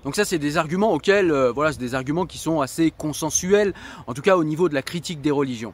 Donc 0.03 0.15
ça, 0.15 0.25
c'est 0.25 0.39
des 0.39 0.57
arguments 0.57 0.93
auxquels, 0.93 1.31
euh, 1.31 1.51
voilà, 1.51 1.71
c'est 1.71 1.79
des 1.79 1.93
arguments 1.93 2.25
qui 2.25 2.37
sont 2.37 2.61
assez 2.61 2.91
consensuels, 2.91 3.73
en 4.07 4.13
tout 4.13 4.21
cas 4.21 4.35
au 4.35 4.43
niveau 4.43 4.67
de 4.67 4.73
la 4.73 4.81
critique 4.81 5.21
des 5.21 5.31
religions. 5.31 5.73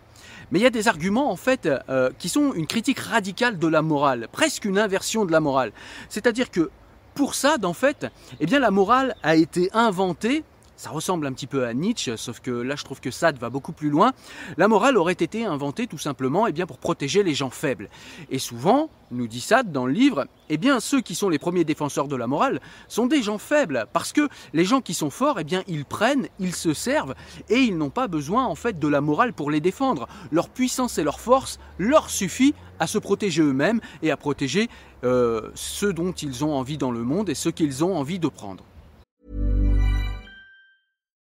Mais 0.51 0.59
il 0.59 0.63
y 0.63 0.65
a 0.65 0.69
des 0.69 0.87
arguments 0.87 1.31
en 1.31 1.35
fait 1.35 1.67
euh, 1.89 2.09
qui 2.19 2.29
sont 2.29 2.53
une 2.53 2.67
critique 2.67 2.99
radicale 2.99 3.57
de 3.57 3.67
la 3.67 3.81
morale, 3.81 4.27
presque 4.31 4.65
une 4.65 4.79
inversion 4.79 5.25
de 5.25 5.31
la 5.31 5.39
morale. 5.39 5.71
C'est-à-dire 6.09 6.51
que 6.51 6.69
pour 7.15 7.35
ça, 7.35 7.57
en 7.63 7.73
fait, 7.73 8.07
eh 8.39 8.45
bien 8.45 8.59
la 8.59 8.71
morale 8.71 9.15
a 9.23 9.35
été 9.35 9.69
inventée 9.73 10.43
ça 10.77 10.91
ressemble 10.91 11.25
un 11.25 11.33
petit 11.33 11.47
peu 11.47 11.65
à 11.65 11.73
Nietzsche, 11.73 12.15
sauf 12.15 12.39
que 12.39 12.51
là 12.51 12.75
je 12.75 12.83
trouve 12.83 13.01
que 13.01 13.11
Sade 13.11 13.37
va 13.39 13.49
beaucoup 13.49 13.73
plus 13.73 13.89
loin. 13.89 14.13
La 14.57 14.67
morale 14.67 14.97
aurait 14.97 15.13
été 15.13 15.43
inventée 15.43 15.87
tout 15.87 15.97
simplement 15.97 16.47
eh 16.47 16.51
bien, 16.51 16.65
pour 16.65 16.77
protéger 16.77 17.23
les 17.23 17.33
gens 17.33 17.49
faibles. 17.49 17.89
Et 18.29 18.39
souvent, 18.39 18.89
nous 19.11 19.27
dit 19.27 19.41
Sade 19.41 19.71
dans 19.71 19.87
le 19.87 19.93
livre, 19.93 20.27
eh 20.49 20.57
bien 20.57 20.79
ceux 20.79 21.01
qui 21.01 21.15
sont 21.15 21.29
les 21.29 21.39
premiers 21.39 21.63
défenseurs 21.63 22.07
de 22.07 22.15
la 22.15 22.27
morale 22.27 22.61
sont 22.87 23.07
des 23.07 23.23
gens 23.23 23.39
faibles, 23.39 23.87
parce 23.91 24.13
que 24.13 24.29
les 24.53 24.65
gens 24.65 24.81
qui 24.81 24.93
sont 24.93 25.09
forts, 25.09 25.39
eh 25.39 25.43
bien 25.43 25.63
ils 25.67 25.85
prennent, 25.85 26.27
ils 26.39 26.55
se 26.55 26.73
servent, 26.73 27.15
et 27.49 27.57
ils 27.57 27.77
n'ont 27.77 27.89
pas 27.89 28.07
besoin 28.07 28.45
en 28.45 28.55
fait 28.55 28.77
de 28.77 28.87
la 28.87 29.01
morale 29.01 29.33
pour 29.33 29.49
les 29.49 29.61
défendre. 29.61 30.07
Leur 30.31 30.49
puissance 30.49 30.99
et 30.99 31.03
leur 31.03 31.19
force 31.19 31.59
leur 31.79 32.09
suffit 32.09 32.53
à 32.79 32.85
se 32.85 32.99
protéger 32.99 33.41
eux-mêmes 33.41 33.81
et 34.03 34.11
à 34.11 34.17
protéger 34.17 34.69
euh, 35.03 35.49
ceux 35.55 35.93
dont 35.93 36.11
ils 36.11 36.45
ont 36.45 36.53
envie 36.53 36.77
dans 36.77 36.91
le 36.91 37.03
monde 37.03 37.29
et 37.29 37.35
ceux 37.35 37.51
qu'ils 37.51 37.83
ont 37.83 37.97
envie 37.97 38.19
de 38.19 38.27
prendre. 38.27 38.63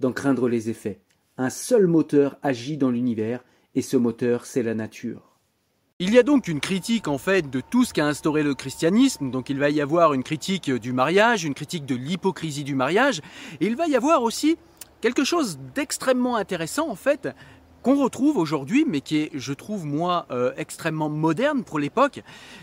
d'en 0.00 0.12
craindre 0.12 0.48
les 0.48 0.70
effets. 0.70 1.00
Un 1.36 1.50
seul 1.50 1.86
moteur 1.86 2.36
agit 2.42 2.76
dans 2.76 2.90
l'univers, 2.90 3.44
et 3.74 3.82
ce 3.82 3.96
moteur, 3.96 4.44
c'est 4.44 4.62
la 4.62 4.74
nature. 4.74 5.28
Il 6.00 6.14
y 6.14 6.18
a 6.18 6.22
donc 6.22 6.46
une 6.46 6.60
critique 6.60 7.08
en 7.08 7.18
fait 7.18 7.50
de 7.50 7.60
tout 7.60 7.84
ce 7.84 7.92
qu'a 7.92 8.06
instauré 8.06 8.44
le 8.44 8.54
christianisme, 8.54 9.32
donc 9.32 9.50
il 9.50 9.58
va 9.58 9.68
y 9.70 9.80
avoir 9.80 10.14
une 10.14 10.22
critique 10.22 10.70
du 10.70 10.92
mariage, 10.92 11.44
une 11.44 11.54
critique 11.54 11.86
de 11.86 11.96
l'hypocrisie 11.96 12.62
du 12.62 12.76
mariage, 12.76 13.20
et 13.60 13.66
il 13.66 13.74
va 13.74 13.88
y 13.88 13.96
avoir 13.96 14.22
aussi 14.22 14.56
quelque 15.00 15.24
chose 15.24 15.58
d'extrêmement 15.74 16.36
intéressant 16.36 16.88
en 16.88 16.94
fait 16.94 17.28
qu'on 17.82 18.00
retrouve 18.00 18.36
aujourd'hui, 18.36 18.84
mais 18.86 19.00
qui 19.00 19.16
est, 19.16 19.30
je 19.34 19.52
trouve 19.52 19.86
moi, 19.86 20.26
euh, 20.30 20.52
extrêmement 20.56 21.08
moderne 21.08 21.64
pour 21.64 21.80
l'époque, 21.80 22.22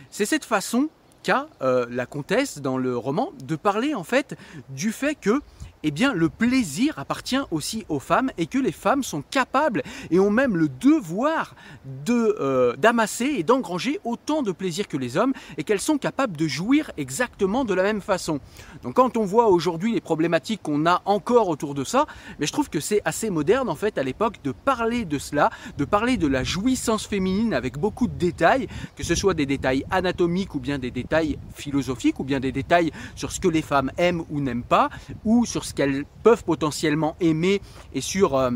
c'est 0.09 0.25
cette 0.25 0.45
façon 0.45 0.89
qu'a 1.23 1.47
euh, 1.61 1.87
la 1.89 2.05
comtesse 2.05 2.61
dans 2.61 2.77
le 2.77 2.95
roman 2.97 3.33
de 3.43 3.55
parler 3.57 3.95
en 3.95 4.03
fait 4.03 4.37
du 4.69 4.93
fait 4.93 5.15
que 5.15 5.41
eh 5.87 5.91
bien 5.91 6.13
le 6.13 6.29
plaisir 6.29 6.97
appartient 6.97 7.37
aussi 7.51 7.85
aux 7.89 7.99
femmes 7.99 8.31
et 8.39 8.47
que 8.47 8.57
les 8.57 8.71
femmes 8.71 9.03
sont 9.03 9.21
capables 9.21 9.83
et 10.09 10.19
ont 10.19 10.31
même 10.31 10.57
le 10.57 10.67
devoir 10.67 11.55
de 12.03 12.35
euh, 12.39 12.75
d'amasser 12.75 13.25
et 13.37 13.43
d'engranger 13.43 13.99
autant 14.03 14.41
de 14.41 14.51
plaisir 14.51 14.87
que 14.87 14.97
les 14.97 15.15
hommes 15.15 15.33
et 15.57 15.63
qu'elles 15.63 15.79
sont 15.79 15.99
capables 15.99 16.35
de 16.35 16.47
jouir 16.47 16.89
exactement 16.97 17.65
de 17.65 17.75
la 17.75 17.83
même 17.83 18.01
façon. 18.01 18.39
Donc 18.81 18.95
quand 18.95 19.15
on 19.15 19.25
voit 19.25 19.49
aujourd'hui 19.49 19.93
les 19.93 20.01
problématiques 20.01 20.63
qu'on 20.63 20.87
a 20.87 21.03
encore 21.05 21.49
autour 21.49 21.75
de 21.75 21.83
ça, 21.83 22.07
mais 22.39 22.47
je 22.47 22.51
trouve 22.51 22.71
que 22.71 22.79
c'est 22.79 23.03
assez 23.05 23.29
moderne 23.29 23.69
en 23.69 23.75
fait 23.75 23.99
à 23.99 24.03
l'époque 24.03 24.37
de 24.43 24.51
parler 24.51 25.05
de 25.05 25.19
cela, 25.19 25.51
de 25.77 25.85
parler 25.85 26.17
de 26.17 26.25
la 26.27 26.43
jouissance 26.43 27.05
féminine 27.05 27.53
avec 27.53 27.77
beaucoup 27.77 28.07
de 28.07 28.17
détails, 28.17 28.67
que 28.95 29.03
ce 29.03 29.13
soit 29.13 29.35
des 29.35 29.45
détails 29.45 29.85
anatomiques 29.91 30.55
ou 30.55 30.59
bien 30.59 30.79
des 30.79 30.89
détails 30.89 31.37
philosophiques 31.53 32.19
ou 32.19 32.23
bien 32.23 32.39
des 32.39 32.51
détails 32.51 32.91
sur 33.15 33.31
ce 33.31 33.39
que 33.39 33.49
les 33.49 33.61
femmes 33.61 33.91
aiment 33.99 34.23
ou 34.31 34.41
n'aiment 34.41 34.63
pas 34.63 34.89
ou 35.23 35.45
sur 35.45 35.63
ce 35.63 35.74
qu'elles 35.75 36.05
peuvent 36.23 36.43
potentiellement 36.43 37.15
aimer 37.19 37.61
et 37.93 38.01
sur 38.01 38.35
euh, 38.35 38.51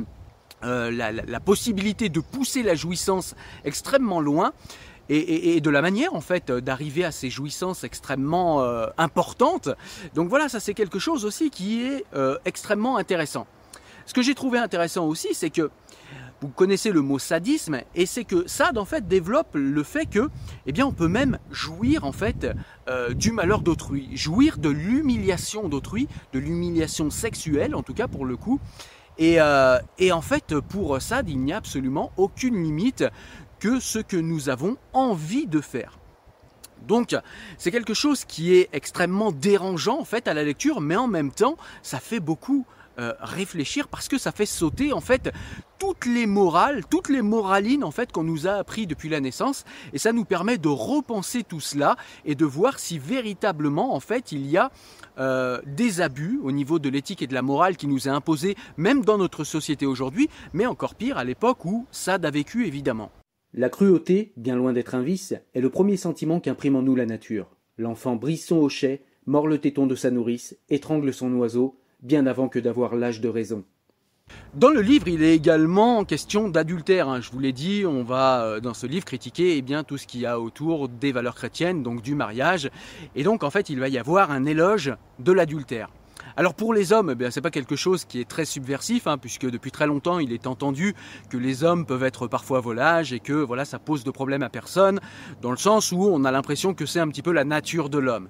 euh, 0.63 0.91
la, 0.91 1.39
possibilité 1.39 2.09
de 2.09 2.19
pousser 2.19 2.63
la 2.63 2.75
jouissance 2.75 3.35
extrêmement 3.65 4.21
loin. 4.21 4.53
Et, 5.11 5.59
de 5.59 5.71
la 5.71 5.81
manière 5.81 6.13
en 6.13 6.21
fait 6.21 6.51
d'arriver 6.51 7.03
à 7.03 7.11
ces 7.11 7.31
jouissances 7.31 7.83
extrêmement 7.83 8.61
euh, 8.61 8.85
importantes. 8.99 9.69
Donc 10.13 10.29
voilà, 10.29 10.49
ça 10.49 10.59
c'est 10.59 10.75
quelque 10.75 10.99
chose 10.99 11.25
aussi 11.25 11.49
qui 11.49 11.81
est 11.81 12.05
extrêmement 12.45 12.97
intéressant. 12.97 13.47
Ce 14.05 14.13
que 14.13 14.21
j'ai 14.21 14.35
trouvé 14.35 14.59
intéressant 14.59 15.07
aussi, 15.07 15.29
c'est 15.33 15.49
que 15.49 15.71
vous 16.41 16.48
connaissez 16.48 16.91
le 16.91 17.01
mot 17.01 17.19
sadisme, 17.19 17.81
et 17.96 18.05
c'est 18.05 18.24
que 18.24 18.48
Sade 18.48 18.77
en 18.77 18.86
fait 18.86 19.08
développe 19.08 19.50
le 19.53 19.84
fait 19.84 20.05
que, 20.05 20.29
eh 20.65 20.72
bien, 20.72 20.86
on 20.86 20.93
peut 20.93 21.08
même 21.08 21.38
jouir 21.51 22.05
en 22.05 22.12
fait 22.12 22.48
euh, 22.88 23.13
du 23.13 23.31
malheur 23.31 23.62
d'autrui, 23.62 24.15
jouir 24.15 24.58
de 24.58 24.69
l'humiliation 24.69 25.67
d'autrui, 25.67 26.08
de 26.34 26.39
l'humiliation 26.39 27.10
sexuelle 27.10 27.75
en 27.75 27.84
tout 27.84 27.93
cas 27.93 28.08
pour 28.08 28.25
le 28.25 28.38
coup. 28.38 28.60
Et, 29.17 29.41
euh, 29.41 29.79
et 29.98 30.13
en 30.13 30.22
fait, 30.22 30.58
pour 30.60 31.01
Sade, 31.01 31.29
il 31.29 31.39
n'y 31.41 31.51
a 31.51 31.58
absolument 31.58 32.12
aucune 32.15 32.63
limite 32.63 33.03
que 33.60 33.81
ce 33.81 34.00
que 34.00 34.15
nous 34.15 34.48
avons 34.48 34.77
envie 34.93 35.46
de 35.46 35.60
faire. 35.60 36.00
Donc 36.88 37.15
c'est 37.58 37.72
quelque 37.72 37.93
chose 37.93 38.24
qui 38.24 38.53
est 38.53 38.69
extrêmement 38.72 39.34
dérangeant 39.34 40.00
en 40.00 40.05
fait 40.05 40.29
à 40.29 40.34
la 40.34 40.43
lecture, 40.43 40.79
mais 40.79 40.96
en 40.96 41.08
même 41.08 41.31
temps 41.31 41.58
ça 41.84 42.00
fait 42.00 42.22
beaucoup 42.22 42.65
euh, 43.00 43.13
réfléchir 43.22 43.88
parce 43.88 44.08
que 44.08 44.18
ça 44.18 44.32
fait 44.32 44.46
sauter 44.46 44.91
en 44.94 45.00
fait 45.00 45.32
toutes 45.79 46.06
les 46.06 46.27
morales, 46.27 46.84
toutes 46.89 47.08
les 47.08 47.22
moralines 47.22 47.84
en 47.84 47.91
fait 47.91 48.12
qu'on 48.12 48.24
nous 48.24 48.46
a 48.46 48.51
appris 48.51 48.88
depuis 48.88 49.08
la 49.08 49.22
naissance 49.22 49.63
et 49.94 49.98
ça 49.98 50.12
nous 50.12 50.25
permet 50.25 50.58
de 50.58 50.68
repenser 50.68 51.44
tout 51.44 51.62
cela 51.62 51.96
et 52.25 52.36
de 52.36 52.46
voir 52.46 52.77
si 52.77 53.00
véritablement 53.00 53.96
en 53.96 54.01
fait 54.01 54.34
il 54.34 54.46
y 54.46 54.58
a 54.58 54.72
euh, 55.18 55.62
des 55.65 56.01
abus 56.01 56.39
au 56.44 56.51
niveau 56.51 56.77
de 56.77 56.89
l'éthique 56.89 57.22
et 57.22 57.27
de 57.27 57.34
la 57.34 57.41
morale 57.41 57.77
qui 57.77 57.88
nous 57.88 58.08
est 58.08 58.12
imposé 58.12 58.56
même 58.75 59.06
dans 59.06 59.18
notre 59.18 59.46
société 59.46 59.86
aujourd'hui, 59.86 60.29
mais 60.53 60.65
encore 60.65 60.96
pire 60.96 61.18
à 61.18 61.24
l'époque 61.24 61.63
où 61.65 61.86
Sade 61.91 62.25
a 62.25 62.32
vécu 62.32 62.68
évidemment. 62.68 63.12
La 63.53 63.70
cruauté, 63.70 64.34
bien 64.38 64.56
loin 64.56 64.74
d'être 64.74 64.94
un 64.94 65.01
vice, 65.01 65.34
est 65.53 65.62
le 65.62 65.70
premier 65.70 65.98
sentiment 65.98 66.39
qu'imprime 66.39 66.75
en 66.75 66.82
nous 66.82 66.96
la 66.96 67.06
nature. 67.06 67.48
L'enfant 67.77 68.15
brise 68.15 68.46
son 68.46 68.58
hochet, 68.58 69.03
mord 69.25 69.48
le 69.48 69.58
téton 69.58 69.88
de 69.88 69.96
sa 69.96 70.12
nourrice, 70.12 70.58
étrangle 70.70 71.13
son 71.13 71.34
oiseau, 71.34 71.79
bien 72.01 72.25
avant 72.25 72.50
que 72.50 72.60
d'avoir 72.60 72.96
l'âge 72.96 73.22
de 73.22 73.29
raison. 73.29 73.63
Dans 74.53 74.70
le 74.70 74.82
livre, 74.82 75.08
il 75.08 75.24
est 75.24 75.36
également 75.36 76.03
question 76.06 76.50
d'adultère. 76.50 77.10
Hein. 77.10 77.22
Je 77.22 77.32
vous 77.32 77.39
l'ai 77.39 77.51
dit, 77.51 77.84
on 77.86 78.03
va 78.03 78.44
euh, 78.44 78.60
dans 78.60 78.74
ce 78.74 78.88
livre 78.88 79.06
critiquer 79.06 79.58
eh 79.58 79.62
bien, 79.62 79.84
tout 79.84 79.98
ce 79.98 80.08
qu'il 80.08 80.22
y 80.22 80.25
a 80.25 80.39
autour 80.39 80.89
des 80.89 81.12
valeurs 81.12 81.36
chrétiennes, 81.36 81.84
donc 81.84 82.01
du 82.01 82.15
mariage. 82.15 82.70
Et 83.15 83.24
donc, 83.24 83.44
en 83.44 83.50
fait, 83.50 83.70
il 83.70 83.79
va 83.79 83.89
y 83.89 83.98
avoir 83.98 84.32
un 84.32 84.46
éloge 84.46 84.94
de 85.20 85.32
l'adultère. 85.32 85.89
Alors 86.38 86.53
pour 86.53 86.73
les 86.73 86.93
hommes, 86.93 87.15
eh 87.19 87.31
ce 87.31 87.39
n'est 87.39 87.41
pas 87.41 87.51
quelque 87.51 87.75
chose 87.75 88.05
qui 88.05 88.19
est 88.19 88.27
très 88.27 88.45
subversif, 88.45 89.07
hein, 89.07 89.17
puisque 89.17 89.49
depuis 89.49 89.71
très 89.71 89.88
longtemps 89.88 90.19
il 90.19 90.31
est 90.31 90.47
entendu 90.47 90.95
que 91.29 91.38
les 91.38 91.63
hommes 91.63 91.85
peuvent 91.85 92.03
être 92.03 92.27
parfois 92.27 92.59
volages 92.61 93.13
et 93.13 93.19
que 93.19 93.33
voilà 93.33 93.65
ça 93.65 93.79
pose 93.79 94.03
de 94.03 94.11
problème 94.11 94.43
à 94.43 94.49
personne, 94.49 94.99
dans 95.41 95.51
le 95.51 95.57
sens 95.57 95.91
où 95.91 96.01
on 96.01 96.23
a 96.25 96.31
l'impression 96.31 96.73
que 96.73 96.85
c'est 96.85 96.99
un 96.99 97.07
petit 97.07 97.21
peu 97.21 97.31
la 97.31 97.43
nature 97.43 97.89
de 97.89 97.97
l'homme. 97.97 98.29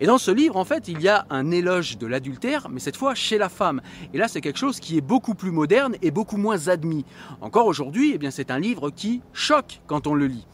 Et 0.00 0.06
dans 0.06 0.18
ce 0.18 0.30
livre, 0.30 0.56
en 0.56 0.64
fait, 0.64 0.88
il 0.88 1.00
y 1.00 1.08
a 1.08 1.26
un 1.30 1.50
éloge 1.50 1.98
de 1.98 2.06
l'adultère, 2.06 2.68
mais 2.70 2.80
cette 2.80 2.96
fois 2.96 3.14
chez 3.14 3.38
la 3.38 3.48
femme. 3.48 3.80
Et 4.14 4.18
là, 4.18 4.28
c'est 4.28 4.40
quelque 4.40 4.58
chose 4.58 4.80
qui 4.80 4.96
est 4.96 5.02
beaucoup 5.02 5.34
plus 5.34 5.50
moderne 5.50 5.96
et 6.02 6.10
beaucoup 6.10 6.36
moins 6.36 6.68
admis. 6.68 7.04
Encore 7.40 7.66
aujourd'hui, 7.66 8.18
eh 8.20 8.30
c'est 8.30 8.50
un 8.50 8.58
livre 8.58 8.90
qui 8.90 9.22
choque 9.32 9.80
quand 9.86 10.06
on 10.06 10.14
le 10.14 10.26
lit 10.26 10.46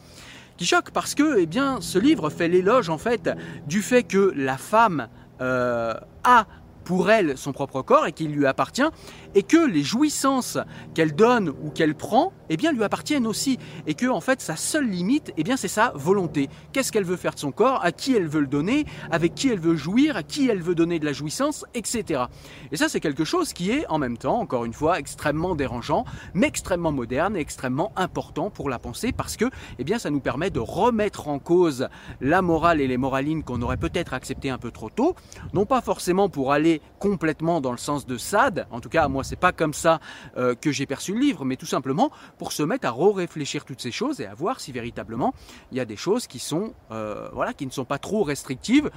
qui 0.57 0.65
choque 0.65 0.89
parce 0.89 1.13
que 1.13 1.37
eh 1.37 1.45
bien, 1.45 1.79
ce 1.81 1.99
livre 1.99 2.31
fait 2.31 2.47
l'éloge 2.47 2.89
en 2.89 2.97
fait 2.97 3.29
du 3.67 3.83
fait 3.83 4.01
que 4.01 4.33
la 4.35 4.57
femme 4.57 5.07
euh, 5.39 5.93
a 6.23 6.47
pour 6.87 7.11
elle 7.11 7.37
son 7.37 7.51
propre 7.51 7.81
corps 7.81 8.07
et 8.07 8.13
qui 8.13 8.29
lui 8.29 8.45
appartient 8.45 8.89
et 9.35 9.43
que 9.43 9.65
les 9.65 9.83
jouissances 9.83 10.57
qu'elle 10.93 11.15
donne 11.15 11.49
ou 11.49 11.69
qu'elle 11.69 11.95
prend, 11.95 12.33
eh 12.49 12.57
bien, 12.57 12.71
lui 12.71 12.83
appartiennent 12.83 13.27
aussi, 13.27 13.57
et 13.85 13.93
que 13.93 14.07
en 14.07 14.21
fait, 14.21 14.41
sa 14.41 14.55
seule 14.55 14.87
limite, 14.87 15.33
eh 15.37 15.43
bien, 15.43 15.57
c'est 15.57 15.67
sa 15.67 15.91
volonté. 15.95 16.49
Qu'est-ce 16.71 16.91
qu'elle 16.91 17.03
veut 17.03 17.17
faire 17.17 17.33
de 17.33 17.39
son 17.39 17.51
corps, 17.51 17.83
à 17.83 17.91
qui 17.91 18.15
elle 18.15 18.27
veut 18.27 18.41
le 18.41 18.47
donner, 18.47 18.85
avec 19.11 19.35
qui 19.35 19.49
elle 19.49 19.59
veut 19.59 19.75
jouir, 19.75 20.15
à 20.17 20.23
qui 20.23 20.47
elle 20.49 20.61
veut 20.61 20.75
donner 20.75 20.99
de 20.99 21.05
la 21.05 21.13
jouissance, 21.13 21.65
etc. 21.73 22.23
Et 22.71 22.77
ça, 22.77 22.89
c'est 22.89 22.99
quelque 22.99 23.25
chose 23.25 23.53
qui 23.53 23.71
est, 23.71 23.85
en 23.87 23.97
même 23.97 24.17
temps, 24.17 24.39
encore 24.39 24.65
une 24.65 24.73
fois, 24.73 24.99
extrêmement 24.99 25.55
dérangeant, 25.55 26.05
mais 26.33 26.47
extrêmement 26.47 26.91
moderne 26.91 27.35
et 27.35 27.39
extrêmement 27.39 27.91
important 27.95 28.49
pour 28.49 28.69
la 28.69 28.79
pensée, 28.79 29.11
parce 29.11 29.37
que, 29.37 29.45
eh 29.79 29.83
bien, 29.83 29.99
ça 29.99 30.09
nous 30.09 30.19
permet 30.19 30.49
de 30.49 30.59
remettre 30.59 31.27
en 31.27 31.39
cause 31.39 31.87
la 32.21 32.41
morale 32.41 32.81
et 32.81 32.87
les 32.87 32.97
moralines 32.97 33.43
qu'on 33.43 33.61
aurait 33.61 33.77
peut-être 33.77 34.13
acceptées 34.13 34.49
un 34.49 34.57
peu 34.57 34.71
trop 34.71 34.89
tôt, 34.89 35.15
non 35.53 35.65
pas 35.65 35.81
forcément 35.81 36.29
pour 36.29 36.53
aller 36.53 36.81
complètement 36.99 37.61
dans 37.61 37.71
le 37.71 37.77
sens 37.77 38.05
de 38.05 38.17
Sade, 38.17 38.67
en 38.71 38.79
tout 38.79 38.89
cas, 38.89 39.07
moi, 39.17 39.23
c'est 39.23 39.35
pas 39.35 39.51
comme 39.51 39.73
ça 39.73 39.99
euh, 40.37 40.53
que 40.53 40.71
j'ai 40.71 40.85
perçu 40.85 41.11
le 41.11 41.19
livre, 41.19 41.43
mais 41.43 41.55
tout 41.55 41.65
simplement 41.65 42.11
pour 42.37 42.51
se 42.51 42.61
mettre 42.61 42.85
à 42.85 42.91
re-réfléchir 42.91 43.65
toutes 43.65 43.81
ces 43.81 43.89
choses 43.89 44.21
et 44.21 44.27
à 44.27 44.35
voir 44.35 44.59
si 44.59 44.71
véritablement 44.71 45.33
il 45.71 45.77
y 45.79 45.79
a 45.79 45.85
des 45.85 45.95
choses 45.95 46.27
qui 46.27 46.37
sont, 46.37 46.75
euh, 46.91 47.27
voilà, 47.33 47.53
qui 47.53 47.65
ne 47.65 47.71
sont 47.71 47.83
pas 47.83 47.97
trop 47.97 48.21
restrictives 48.21 48.91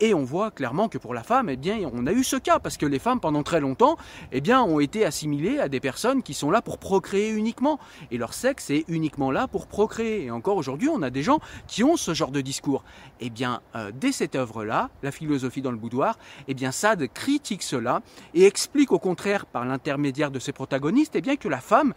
et 0.00 0.14
on 0.14 0.24
voit 0.24 0.50
clairement 0.50 0.88
que 0.88 0.98
pour 0.98 1.14
la 1.14 1.22
femme, 1.22 1.48
eh 1.48 1.56
bien, 1.56 1.78
on 1.92 2.06
a 2.06 2.12
eu 2.12 2.22
ce 2.22 2.36
cas 2.36 2.58
parce 2.58 2.76
que 2.76 2.86
les 2.86 2.98
femmes, 2.98 3.20
pendant 3.20 3.42
très 3.42 3.60
longtemps, 3.60 3.96
eh 4.32 4.40
bien, 4.40 4.62
ont 4.62 4.80
été 4.80 5.04
assimilées 5.04 5.58
à 5.58 5.68
des 5.68 5.80
personnes 5.80 6.22
qui 6.22 6.34
sont 6.34 6.50
là 6.50 6.62
pour 6.62 6.78
procréer 6.78 7.30
uniquement. 7.30 7.78
Et 8.10 8.18
leur 8.18 8.34
sexe 8.34 8.70
est 8.70 8.84
uniquement 8.88 9.30
là 9.30 9.48
pour 9.48 9.66
procréer. 9.66 10.24
Et 10.24 10.30
encore 10.30 10.56
aujourd'hui, 10.56 10.88
on 10.88 11.02
a 11.02 11.10
des 11.10 11.22
gens 11.22 11.40
qui 11.66 11.84
ont 11.84 11.96
ce 11.96 12.14
genre 12.14 12.30
de 12.30 12.40
discours. 12.40 12.84
Eh 13.20 13.30
bien, 13.30 13.60
euh, 13.74 13.90
dès 13.94 14.12
cette 14.12 14.36
œuvre-là, 14.36 14.90
la 15.02 15.10
philosophie 15.10 15.62
dans 15.62 15.72
le 15.72 15.76
boudoir, 15.76 16.18
eh 16.46 16.54
bien, 16.54 16.70
Sade 16.70 17.06
critique 17.12 17.62
cela 17.62 18.02
et 18.34 18.44
explique 18.44 18.92
au 18.92 18.98
contraire, 18.98 19.46
par 19.46 19.64
l'intermédiaire 19.64 20.30
de 20.30 20.38
ses 20.38 20.52
protagonistes, 20.52 21.16
eh 21.16 21.20
bien, 21.20 21.36
que 21.36 21.48
la 21.48 21.60
femme, 21.60 21.94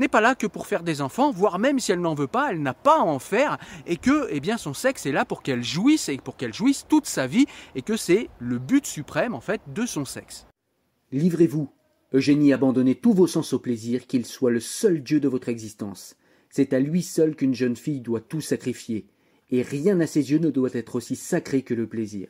n'est 0.00 0.08
pas 0.08 0.20
là 0.20 0.34
que 0.34 0.46
pour 0.46 0.66
faire 0.66 0.82
des 0.82 1.00
enfants, 1.00 1.30
voire 1.30 1.58
même 1.58 1.78
si 1.78 1.92
elle 1.92 2.00
n'en 2.00 2.14
veut 2.14 2.26
pas, 2.26 2.50
elle 2.50 2.62
n'a 2.62 2.74
pas 2.74 2.98
à 2.98 3.04
en 3.04 3.18
faire, 3.18 3.58
et 3.86 3.96
que 3.96 4.26
eh 4.30 4.40
bien, 4.40 4.56
son 4.56 4.74
sexe 4.74 5.06
est 5.06 5.12
là 5.12 5.24
pour 5.24 5.42
qu'elle 5.42 5.62
jouisse, 5.62 6.08
et 6.08 6.16
pour 6.16 6.36
qu'elle 6.36 6.54
jouisse 6.54 6.86
toute 6.88 7.06
sa 7.06 7.26
vie, 7.26 7.46
et 7.74 7.82
que 7.82 7.96
c'est 7.96 8.28
le 8.38 8.58
but 8.58 8.86
suprême 8.86 9.34
en 9.34 9.40
fait 9.40 9.60
de 9.68 9.86
son 9.86 10.04
sexe. 10.04 10.46
Livrez-vous. 11.12 11.70
Eugénie 12.12 12.52
abandonnez 12.52 12.96
tous 12.96 13.12
vos 13.12 13.28
sens 13.28 13.52
au 13.52 13.60
plaisir, 13.60 14.06
qu'il 14.06 14.26
soit 14.26 14.50
le 14.50 14.58
seul 14.58 15.02
Dieu 15.02 15.20
de 15.20 15.28
votre 15.28 15.48
existence. 15.48 16.16
C'est 16.48 16.72
à 16.72 16.80
lui 16.80 17.02
seul 17.02 17.36
qu'une 17.36 17.54
jeune 17.54 17.76
fille 17.76 18.00
doit 18.00 18.20
tout 18.20 18.40
sacrifier, 18.40 19.06
et 19.50 19.62
rien 19.62 20.00
à 20.00 20.06
ses 20.08 20.32
yeux 20.32 20.38
ne 20.38 20.50
doit 20.50 20.70
être 20.72 20.96
aussi 20.96 21.14
sacré 21.14 21.62
que 21.62 21.74
le 21.74 21.86
plaisir. 21.86 22.28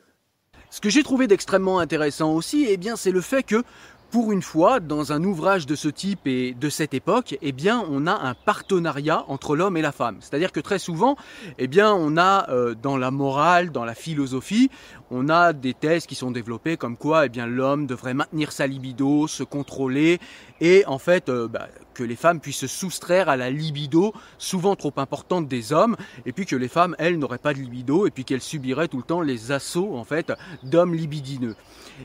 Ce 0.69 0.79
que 0.79 0.89
j'ai 0.89 1.03
trouvé 1.03 1.27
d'extrêmement 1.27 1.79
intéressant 1.79 2.33
aussi, 2.33 2.65
eh 2.69 2.77
bien, 2.77 2.95
c'est 2.95 3.11
le 3.11 3.21
fait 3.21 3.43
que 3.43 3.63
pour 4.11 4.33
une 4.33 4.41
fois, 4.41 4.81
dans 4.81 5.13
un 5.13 5.23
ouvrage 5.23 5.65
de 5.65 5.75
ce 5.75 5.87
type 5.87 6.27
et 6.27 6.53
de 6.53 6.69
cette 6.69 6.93
époque, 6.93 7.37
eh 7.41 7.53
bien, 7.53 7.83
on 7.89 8.07
a 8.07 8.13
un 8.13 8.33
partenariat 8.33 9.23
entre 9.29 9.55
l'homme 9.55 9.77
et 9.77 9.81
la 9.81 9.93
femme. 9.93 10.17
C'est-à-dire 10.19 10.51
que 10.51 10.59
très 10.59 10.79
souvent, 10.79 11.15
eh 11.57 11.67
bien, 11.67 11.93
on 11.93 12.17
a 12.17 12.49
euh, 12.49 12.75
dans 12.75 12.97
la 12.97 13.09
morale, 13.09 13.71
dans 13.71 13.85
la 13.85 13.95
philosophie, 13.95 14.69
on 15.11 15.29
a 15.29 15.53
des 15.53 15.73
thèses 15.73 16.05
qui 16.07 16.15
sont 16.15 16.31
développées 16.31 16.75
comme 16.75 16.97
quoi, 16.97 17.25
eh 17.25 17.29
bien, 17.29 17.47
l'homme 17.47 17.87
devrait 17.87 18.13
maintenir 18.13 18.51
sa 18.51 18.67
libido, 18.67 19.27
se 19.27 19.43
contrôler, 19.43 20.19
et 20.59 20.83
en 20.87 20.99
fait, 20.99 21.29
euh, 21.29 21.47
bah, 21.47 21.69
que 22.01 22.07
les 22.07 22.15
femmes 22.15 22.39
puissent 22.39 22.57
se 22.57 22.67
soustraire 22.67 23.29
à 23.29 23.37
la 23.37 23.51
libido 23.51 24.11
souvent 24.39 24.75
trop 24.75 24.93
importante 24.97 25.47
des 25.47 25.71
hommes, 25.71 25.95
et 26.25 26.31
puis 26.31 26.47
que 26.47 26.55
les 26.55 26.67
femmes, 26.67 26.95
elles, 26.97 27.19
n'auraient 27.19 27.37
pas 27.37 27.53
de 27.53 27.59
libido, 27.59 28.07
et 28.07 28.11
puis 28.11 28.25
qu'elles 28.25 28.41
subiraient 28.41 28.87
tout 28.87 28.97
le 28.97 29.03
temps 29.03 29.21
les 29.21 29.51
assauts, 29.51 29.95
en 29.95 30.03
fait, 30.03 30.33
d'hommes 30.63 30.95
libidineux. 30.95 31.55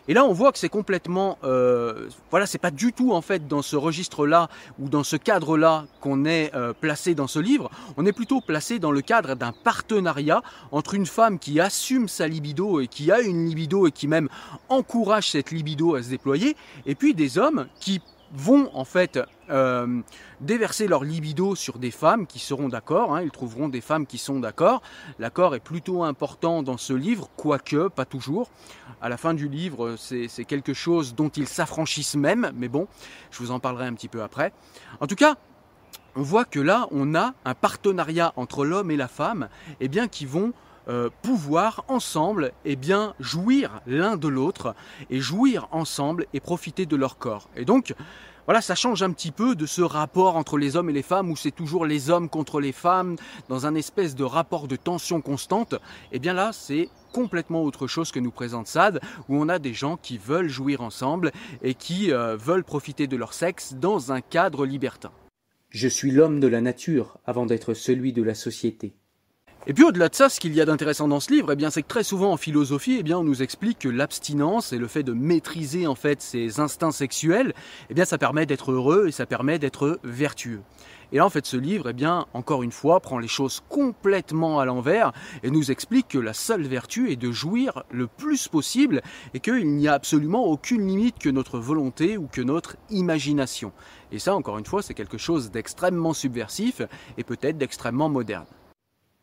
Et 0.06 0.12
là, 0.12 0.26
on 0.26 0.34
voit 0.34 0.52
que 0.52 0.58
c'est 0.58 0.68
complètement, 0.68 1.38
euh, 1.44 2.10
voilà, 2.30 2.44
c'est 2.44 2.58
pas 2.58 2.70
du 2.70 2.92
tout 2.92 3.12
en 3.12 3.22
fait 3.22 3.48
dans 3.48 3.62
ce 3.62 3.76
registre-là 3.76 4.50
ou 4.78 4.90
dans 4.90 5.02
ce 5.02 5.16
cadre-là 5.16 5.86
qu'on 6.02 6.26
est 6.26 6.54
euh, 6.54 6.74
placé 6.78 7.14
dans 7.14 7.26
ce 7.26 7.38
livre. 7.38 7.70
On 7.96 8.04
est 8.04 8.12
plutôt 8.12 8.42
placé 8.42 8.78
dans 8.78 8.90
le 8.90 9.00
cadre 9.00 9.34
d'un 9.34 9.52
partenariat 9.52 10.42
entre 10.72 10.92
une 10.92 11.06
femme 11.06 11.38
qui 11.38 11.60
assume 11.60 12.08
sa 12.08 12.28
libido 12.28 12.80
et 12.80 12.88
qui 12.88 13.10
a 13.10 13.20
une 13.20 13.46
libido 13.46 13.86
et 13.86 13.92
qui 13.92 14.08
même 14.08 14.28
encourage 14.68 15.30
cette 15.30 15.50
libido 15.50 15.94
à 15.94 16.02
se 16.02 16.10
déployer, 16.10 16.56
et 16.84 16.94
puis 16.94 17.14
des 17.14 17.38
hommes 17.38 17.66
qui 17.80 18.02
vont 18.34 18.70
en 18.74 18.84
fait 18.84 19.18
euh, 19.50 20.00
déverser 20.40 20.88
leur 20.88 21.04
libido 21.04 21.54
sur 21.54 21.78
des 21.78 21.90
femmes 21.90 22.26
qui 22.26 22.38
seront 22.38 22.68
d'accord, 22.68 23.14
hein, 23.14 23.22
ils 23.22 23.30
trouveront 23.30 23.68
des 23.68 23.80
femmes 23.80 24.06
qui 24.06 24.18
sont 24.18 24.40
d'accord. 24.40 24.82
L'accord 25.18 25.54
est 25.54 25.60
plutôt 25.60 26.04
important 26.04 26.62
dans 26.62 26.76
ce 26.76 26.92
livre, 26.92 27.30
quoique 27.36 27.88
pas 27.88 28.04
toujours. 28.04 28.50
À 29.00 29.08
la 29.08 29.16
fin 29.16 29.34
du 29.34 29.48
livre, 29.48 29.96
c'est 29.96 30.44
quelque 30.44 30.74
chose 30.74 31.14
dont 31.14 31.28
ils 31.28 31.48
s'affranchissent 31.48 32.16
même, 32.16 32.50
mais 32.54 32.68
bon, 32.68 32.88
je 33.30 33.38
vous 33.38 33.50
en 33.50 33.60
parlerai 33.60 33.86
un 33.86 33.94
petit 33.94 34.08
peu 34.08 34.22
après. 34.22 34.52
En 35.00 35.06
tout 35.06 35.16
cas, 35.16 35.36
on 36.16 36.22
voit 36.22 36.44
que 36.44 36.60
là, 36.60 36.88
on 36.90 37.14
a 37.14 37.34
un 37.44 37.54
partenariat 37.54 38.32
entre 38.36 38.64
l'homme 38.64 38.90
et 38.90 38.96
la 38.96 39.08
femme, 39.08 39.48
eh 39.80 39.88
bien, 39.88 40.08
qui 40.08 40.24
vont 40.24 40.52
euh, 40.88 41.10
pouvoir 41.20 41.84
ensemble 41.88 42.52
eh 42.64 42.76
bien, 42.76 43.14
jouir 43.18 43.80
l'un 43.86 44.16
de 44.16 44.28
l'autre 44.28 44.76
et 45.10 45.20
jouir 45.20 45.66
ensemble 45.72 46.26
et 46.32 46.38
profiter 46.38 46.86
de 46.86 46.94
leur 46.94 47.18
corps. 47.18 47.48
Et 47.56 47.64
donc, 47.64 47.92
voilà, 48.46 48.60
ça 48.60 48.76
change 48.76 49.02
un 49.02 49.10
petit 49.10 49.32
peu 49.32 49.56
de 49.56 49.66
ce 49.66 49.82
rapport 49.82 50.36
entre 50.36 50.56
les 50.56 50.76
hommes 50.76 50.88
et 50.88 50.92
les 50.92 51.02
femmes 51.02 51.30
où 51.32 51.36
c'est 51.36 51.50
toujours 51.50 51.84
les 51.84 52.10
hommes 52.10 52.28
contre 52.28 52.60
les 52.60 52.70
femmes 52.70 53.16
dans 53.48 53.66
un 53.66 53.74
espèce 53.74 54.14
de 54.14 54.22
rapport 54.22 54.68
de 54.68 54.76
tension 54.76 55.20
constante. 55.20 55.74
Et 55.74 55.78
eh 56.12 56.18
bien 56.20 56.32
là, 56.32 56.52
c'est 56.52 56.88
complètement 57.12 57.64
autre 57.64 57.88
chose 57.88 58.12
que 58.12 58.20
nous 58.20 58.30
présente 58.30 58.68
Sade, 58.68 59.00
où 59.28 59.36
on 59.36 59.48
a 59.48 59.58
des 59.58 59.74
gens 59.74 59.96
qui 59.96 60.16
veulent 60.16 60.48
jouir 60.48 60.80
ensemble 60.80 61.32
et 61.62 61.74
qui 61.74 62.12
euh, 62.12 62.36
veulent 62.36 62.62
profiter 62.62 63.08
de 63.08 63.16
leur 63.16 63.32
sexe 63.32 63.74
dans 63.74 64.12
un 64.12 64.20
cadre 64.20 64.64
libertin. 64.64 65.10
Je 65.70 65.88
suis 65.88 66.12
l'homme 66.12 66.38
de 66.38 66.46
la 66.46 66.60
nature 66.60 67.18
avant 67.26 67.46
d'être 67.46 67.74
celui 67.74 68.12
de 68.12 68.22
la 68.22 68.34
société. 68.34 68.94
Et 69.68 69.74
puis 69.74 69.82
au-delà 69.82 70.08
de 70.08 70.14
ça, 70.14 70.28
ce 70.28 70.38
qu'il 70.38 70.54
y 70.54 70.60
a 70.60 70.64
d'intéressant 70.64 71.08
dans 71.08 71.18
ce 71.18 71.32
livre, 71.32 71.50
eh 71.50 71.56
bien, 71.56 71.70
c'est 71.70 71.82
que 71.82 71.88
très 71.88 72.04
souvent 72.04 72.30
en 72.30 72.36
philosophie, 72.36 72.98
eh 73.00 73.02
bien, 73.02 73.18
on 73.18 73.24
nous 73.24 73.42
explique 73.42 73.80
que 73.80 73.88
l'abstinence 73.88 74.72
et 74.72 74.78
le 74.78 74.86
fait 74.86 75.02
de 75.02 75.12
maîtriser 75.12 75.88
en 75.88 75.96
fait 75.96 76.22
ses 76.22 76.60
instincts 76.60 76.92
sexuels, 76.92 77.52
eh 77.90 77.94
bien, 77.94 78.04
ça 78.04 78.16
permet 78.16 78.46
d'être 78.46 78.70
heureux 78.70 79.08
et 79.08 79.10
ça 79.10 79.26
permet 79.26 79.58
d'être 79.58 79.98
vertueux. 80.04 80.60
Et 81.10 81.16
là, 81.16 81.26
en 81.26 81.30
fait, 81.30 81.46
ce 81.46 81.56
livre, 81.56 81.88
eh 81.90 81.94
bien, 81.94 82.26
encore 82.32 82.62
une 82.62 82.70
fois, 82.70 83.00
prend 83.00 83.18
les 83.18 83.26
choses 83.26 83.60
complètement 83.68 84.60
à 84.60 84.66
l'envers 84.66 85.12
et 85.42 85.50
nous 85.50 85.72
explique 85.72 86.06
que 86.06 86.18
la 86.18 86.32
seule 86.32 86.62
vertu 86.62 87.10
est 87.10 87.16
de 87.16 87.32
jouir 87.32 87.82
le 87.90 88.06
plus 88.06 88.46
possible 88.46 89.02
et 89.34 89.40
qu'il 89.40 89.74
n'y 89.74 89.88
a 89.88 89.94
absolument 89.94 90.44
aucune 90.44 90.86
limite 90.86 91.18
que 91.18 91.28
notre 91.28 91.58
volonté 91.58 92.16
ou 92.18 92.28
que 92.30 92.40
notre 92.40 92.76
imagination. 92.90 93.72
Et 94.12 94.20
ça, 94.20 94.36
encore 94.36 94.58
une 94.58 94.66
fois, 94.66 94.82
c'est 94.82 94.94
quelque 94.94 95.18
chose 95.18 95.50
d'extrêmement 95.50 96.12
subversif 96.12 96.82
et 97.18 97.24
peut-être 97.24 97.58
d'extrêmement 97.58 98.08
moderne. 98.08 98.46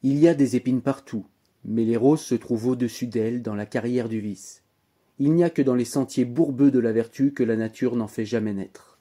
Il 0.05 0.19
y 0.19 0.27
a 0.27 0.33
des 0.33 0.57
épines 0.57 0.81
partout, 0.81 1.25
mais 1.63 1.85
les 1.85 1.95
roses 1.95 2.19
se 2.19 2.35
trouvent 2.35 2.67
au-dessus 2.67 3.07
d'elles 3.07 3.41
dans 3.41 3.55
la 3.55 3.65
carrière 3.65 4.09
du 4.09 4.19
vice. 4.19 4.61
Il 5.17 5.33
n'y 5.33 5.45
a 5.45 5.49
que 5.49 5.61
dans 5.61 5.75
les 5.75 5.85
sentiers 5.85 6.25
bourbeux 6.25 6.71
de 6.71 6.79
la 6.79 6.91
vertu 6.91 7.31
que 7.31 7.41
la 7.41 7.55
nature 7.55 7.95
n'en 7.95 8.09
fait 8.09 8.25
jamais 8.25 8.53
naître. 8.53 8.92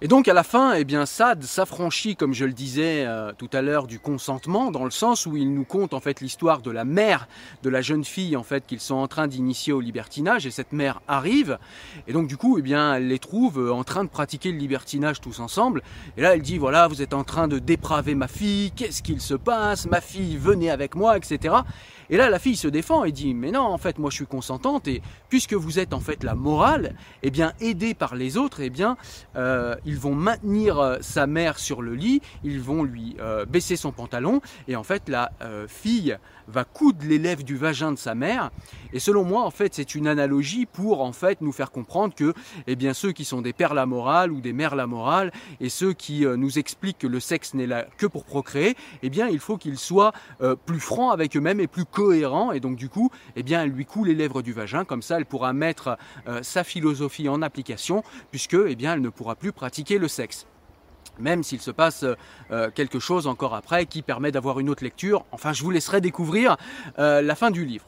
Et 0.00 0.06
donc 0.06 0.28
à 0.28 0.32
la 0.32 0.44
fin, 0.44 0.74
eh 0.74 0.84
bien 0.84 1.06
Sade 1.06 1.42
s'affranchit, 1.42 2.14
comme 2.14 2.32
je 2.32 2.44
le 2.44 2.52
disais 2.52 3.04
euh, 3.04 3.32
tout 3.36 3.50
à 3.52 3.62
l'heure, 3.62 3.88
du 3.88 3.98
consentement, 3.98 4.70
dans 4.70 4.84
le 4.84 4.92
sens 4.92 5.26
où 5.26 5.36
il 5.36 5.52
nous 5.52 5.64
conte 5.64 5.92
en 5.92 5.98
fait 5.98 6.20
l'histoire 6.20 6.62
de 6.62 6.70
la 6.70 6.84
mère 6.84 7.26
de 7.64 7.68
la 7.68 7.80
jeune 7.80 8.04
fille 8.04 8.36
en 8.36 8.44
fait 8.44 8.64
qu'ils 8.64 8.78
sont 8.78 8.94
en 8.94 9.08
train 9.08 9.26
d'initier 9.26 9.72
au 9.72 9.80
libertinage, 9.80 10.46
et 10.46 10.52
cette 10.52 10.70
mère 10.70 11.00
arrive, 11.08 11.58
et 12.06 12.12
donc 12.12 12.28
du 12.28 12.36
coup, 12.36 12.58
eh 12.60 12.62
bien, 12.62 12.94
elle 12.94 13.08
les 13.08 13.18
trouve 13.18 13.58
euh, 13.58 13.72
en 13.72 13.82
train 13.82 14.04
de 14.04 14.08
pratiquer 14.08 14.52
le 14.52 14.58
libertinage 14.58 15.20
tous 15.20 15.40
ensemble, 15.40 15.82
et 16.16 16.20
là 16.22 16.36
elle 16.36 16.42
dit 16.42 16.58
voilà, 16.58 16.86
vous 16.86 17.02
êtes 17.02 17.12
en 17.12 17.24
train 17.24 17.48
de 17.48 17.58
dépraver 17.58 18.14
ma 18.14 18.28
fille, 18.28 18.70
qu'est-ce 18.70 19.02
qu'il 19.02 19.20
se 19.20 19.34
passe, 19.34 19.86
ma 19.86 20.00
fille, 20.00 20.36
venez 20.36 20.70
avec 20.70 20.94
moi, 20.94 21.16
etc. 21.16 21.56
Et 22.10 22.16
là, 22.16 22.30
la 22.30 22.38
fille 22.38 22.56
se 22.56 22.68
défend 22.68 23.04
et 23.04 23.12
dit 23.12 23.34
mais 23.34 23.50
non, 23.50 23.60
en 23.60 23.78
fait, 23.78 23.98
moi 23.98 24.10
je 24.10 24.16
suis 24.16 24.26
consentante 24.26 24.88
et 24.88 25.02
puisque 25.28 25.54
vous 25.54 25.78
êtes 25.78 25.92
en 25.92 26.00
fait 26.00 26.24
la 26.24 26.34
morale, 26.34 26.94
eh 27.22 27.30
bien 27.30 27.52
aidée 27.60 27.94
par 27.94 28.14
les 28.14 28.36
autres, 28.36 28.60
eh 28.60 28.70
bien 28.70 28.96
euh, 29.36 29.74
ils 29.84 29.98
vont 29.98 30.14
maintenir 30.14 30.78
euh, 30.78 30.96
sa 31.00 31.26
mère 31.26 31.58
sur 31.58 31.82
le 31.82 31.94
lit, 31.94 32.22
ils 32.44 32.60
vont 32.60 32.82
lui 32.82 33.16
euh, 33.20 33.44
baisser 33.44 33.76
son 33.76 33.92
pantalon 33.92 34.40
et 34.68 34.76
en 34.76 34.84
fait 34.84 35.08
la 35.08 35.32
fille 35.66 36.16
va 36.46 36.64
coudre 36.64 37.04
les 37.04 37.18
lèvres 37.18 37.42
du 37.42 37.56
vagin 37.56 37.92
de 37.92 37.98
sa 37.98 38.14
mère. 38.14 38.50
Et 38.92 39.00
selon 39.00 39.22
moi, 39.24 39.44
en 39.44 39.50
fait, 39.50 39.74
c'est 39.74 39.94
une 39.94 40.06
analogie 40.06 40.64
pour 40.64 41.02
en 41.02 41.12
fait 41.12 41.40
nous 41.42 41.52
faire 41.52 41.70
comprendre 41.70 42.14
que, 42.14 42.32
eh 42.66 42.74
bien, 42.74 42.94
ceux 42.94 43.12
qui 43.12 43.24
sont 43.24 43.42
des 43.42 43.52
pères 43.52 43.74
la 43.74 43.84
morale 43.84 44.32
ou 44.32 44.40
des 44.40 44.54
mères 44.54 44.74
la 44.74 44.86
morale 44.86 45.30
et 45.60 45.68
ceux 45.68 45.92
qui 45.92 46.24
nous 46.24 46.58
expliquent 46.58 46.98
que 46.98 47.06
le 47.06 47.20
sexe 47.20 47.52
n'est 47.52 47.66
là 47.66 47.86
que 47.98 48.06
pour 48.06 48.24
procréer, 48.24 48.76
eh 49.02 49.10
bien, 49.10 49.28
il 49.28 49.40
faut 49.40 49.58
qu'ils 49.58 49.78
soient 49.78 50.12
plus 50.64 50.80
francs 50.80 51.12
avec 51.12 51.36
eux-mêmes 51.36 51.60
et 51.60 51.66
plus 51.66 51.84
cohérent 51.98 52.52
et 52.52 52.60
donc 52.60 52.76
du 52.76 52.88
coup, 52.88 53.10
eh 53.34 53.42
bien, 53.42 53.64
elle 53.64 53.70
lui 53.70 53.84
coule 53.84 54.06
les 54.06 54.14
lèvres 54.14 54.40
du 54.40 54.52
vagin. 54.52 54.84
Comme 54.84 55.02
ça, 55.02 55.16
elle 55.16 55.26
pourra 55.26 55.52
mettre 55.52 55.98
euh, 56.28 56.44
sa 56.44 56.62
philosophie 56.62 57.28
en 57.28 57.42
application 57.42 58.04
puisque, 58.30 58.56
eh 58.68 58.76
bien, 58.76 58.94
elle 58.94 59.00
ne 59.00 59.08
pourra 59.08 59.34
plus 59.34 59.50
pratiquer 59.52 59.98
le 59.98 60.06
sexe 60.08 60.46
même 61.18 61.42
s'il 61.42 61.60
se 61.60 61.72
passe 61.72 62.04
euh, 62.52 62.70
quelque 62.70 63.00
chose 63.00 63.26
encore 63.26 63.56
après 63.56 63.86
qui 63.86 64.02
permet 64.02 64.30
d'avoir 64.30 64.60
une 64.60 64.70
autre 64.70 64.84
lecture. 64.84 65.24
Enfin, 65.32 65.52
je 65.52 65.64
vous 65.64 65.72
laisserai 65.72 66.00
découvrir 66.00 66.56
euh, 67.00 67.20
la 67.22 67.34
fin 67.34 67.50
du 67.50 67.64
livre. 67.64 67.86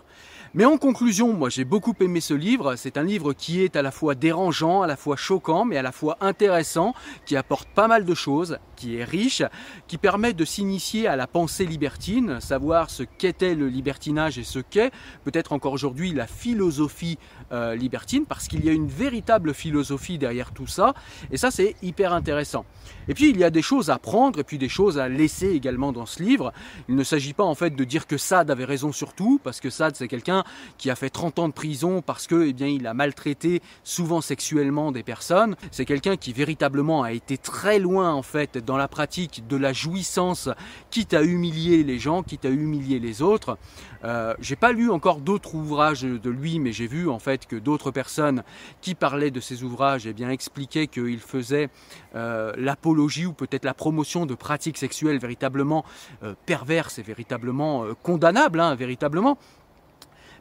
Mais 0.53 0.65
en 0.65 0.79
conclusion, 0.79 1.33
moi 1.33 1.49
j'ai 1.49 1.65
beaucoup 1.65 1.95
aimé 2.01 2.21
ce 2.21 2.35
livre. 2.35 2.75
C'est 2.75 2.97
un 2.97 3.05
livre 3.05 3.33
qui 3.33 3.63
est 3.63 3.77
à 3.77 3.83
la 3.83 3.93
fois 3.93 4.17
dérangeant, 4.17 4.83
à 4.83 4.89
la 4.89 4.97
fois 4.97 5.15
choquant, 5.15 5.65
mais 5.65 5.77
à 5.77 5.83
la 5.83 5.93
fois 5.93 6.17
intéressant, 6.21 6.93
qui 7.25 7.37
apporte 7.37 7.69
pas 7.69 7.87
mal 7.87 8.05
de 8.05 8.15
choses, 8.15 8.59
qui 8.81 8.97
est 8.97 9.05
riche, 9.05 9.43
qui 9.89 9.99
permet 9.99 10.33
de 10.33 10.45
s'initier 10.47 11.07
à 11.07 11.17
la 11.17 11.27
pensée 11.27 11.67
libertine, 11.67 12.41
savoir 12.41 12.89
ce 12.89 13.03
qu'était 13.03 13.55
le 13.55 13.69
libertinage 13.69 14.39
et 14.39 14.45
ce 14.45 14.59
qu'est 14.59 14.91
peut-être 15.25 15.53
encore 15.53 15.75
aujourd'hui 15.75 16.13
la 16.13 16.27
philosophie 16.27 17.19
euh, 17.53 17.75
libertine, 17.75 18.25
parce 18.25 18.49
qu'il 18.49 18.65
y 18.65 18.71
a 18.71 18.73
une 18.73 18.89
véritable 18.89 19.53
philosophie 19.53 20.17
derrière 20.17 20.53
tout 20.53 20.67
ça. 20.67 20.95
Et 21.31 21.37
ça 21.37 21.51
c'est 21.51 21.77
hyper 21.83 22.15
intéressant. 22.15 22.65
Et 23.07 23.13
puis 23.13 23.29
il 23.29 23.37
y 23.37 23.45
a 23.45 23.51
des 23.51 23.63
choses 23.63 23.91
à 23.91 23.99
prendre 23.99 24.39
et 24.39 24.45
puis 24.45 24.57
des 24.57 24.71
choses 24.71 24.99
à 24.99 25.09
laisser 25.11 25.51
également 25.51 25.93
dans 25.93 26.07
ce 26.07 26.23
livre. 26.23 26.53
Il 26.89 26.97
ne 26.97 27.05
s'agit 27.05 27.35
pas 27.35 27.45
en 27.45 27.55
fait 27.55 27.77
de 27.77 27.85
dire 27.85 28.07
que 28.07 28.17
Sade 28.17 28.51
avait 28.51 28.65
raison 28.65 28.93
sur 28.93 29.13
tout, 29.13 29.41
parce 29.45 29.61
que 29.61 29.69
Sade 29.69 29.95
c'est 29.97 30.09
quelqu'un 30.09 30.43
qui 30.79 30.89
a 30.91 30.95
fait 30.95 31.11
30 31.11 31.39
ans 31.39 31.49
de 31.49 31.53
prison 31.53 32.01
parce 32.01 32.27
que, 32.27 32.47
eh 32.47 32.53
bien, 32.55 32.69
il 32.69 32.87
a 32.87 32.95
maltraité 32.95 33.61
souvent 33.85 34.23
sexuellement 34.23 34.93
des 34.93 35.03
personnes. 35.03 35.57
C'est 35.71 35.85
quelqu'un 35.85 36.17
qui 36.17 36.33
véritablement 36.33 37.03
a 37.03 37.13
été 37.13 37.37
très 37.37 37.79
loin, 37.79 38.13
en 38.13 38.23
fait, 38.23 38.57
dans 38.71 38.77
la 38.77 38.87
pratique 38.87 39.49
de 39.49 39.57
la 39.57 39.73
jouissance, 39.73 40.49
quitte 40.91 41.13
à 41.13 41.25
humilier 41.25 41.83
les 41.83 41.99
gens, 41.99 42.23
quitte 42.23 42.45
à 42.45 42.51
humilier 42.51 43.01
les 43.01 43.21
autres. 43.21 43.59
Euh, 44.05 44.33
j'ai 44.39 44.55
pas 44.55 44.71
lu 44.71 44.93
encore 44.93 45.19
d'autres 45.19 45.57
ouvrages 45.57 46.03
de 46.03 46.31
lui, 46.31 46.61
mais 46.61 46.71
j'ai 46.71 46.87
vu 46.87 47.09
en 47.09 47.19
fait 47.19 47.49
que 47.49 47.57
d'autres 47.57 47.91
personnes 47.91 48.45
qui 48.81 48.95
parlaient 48.95 49.33
de 49.33 49.41
ces 49.41 49.65
ouvrages 49.65 50.07
eh 50.07 50.13
bien, 50.13 50.31
expliquaient 50.31 50.87
qu'il 50.87 51.19
faisait 51.19 51.69
euh, 52.15 52.53
l'apologie 52.57 53.27
ou 53.27 53.33
peut-être 53.33 53.65
la 53.65 53.75
promotion 53.75 54.25
de 54.25 54.37
pratiques 54.37 54.79
sexuelles 54.79 55.19
véritablement 55.19 55.85
euh, 56.23 56.35
perverses 56.47 57.01
et 57.01 57.03
véritablement 57.03 57.87
condamnables, 58.05 58.61
hein, 58.61 58.77
véritablement. 58.77 59.37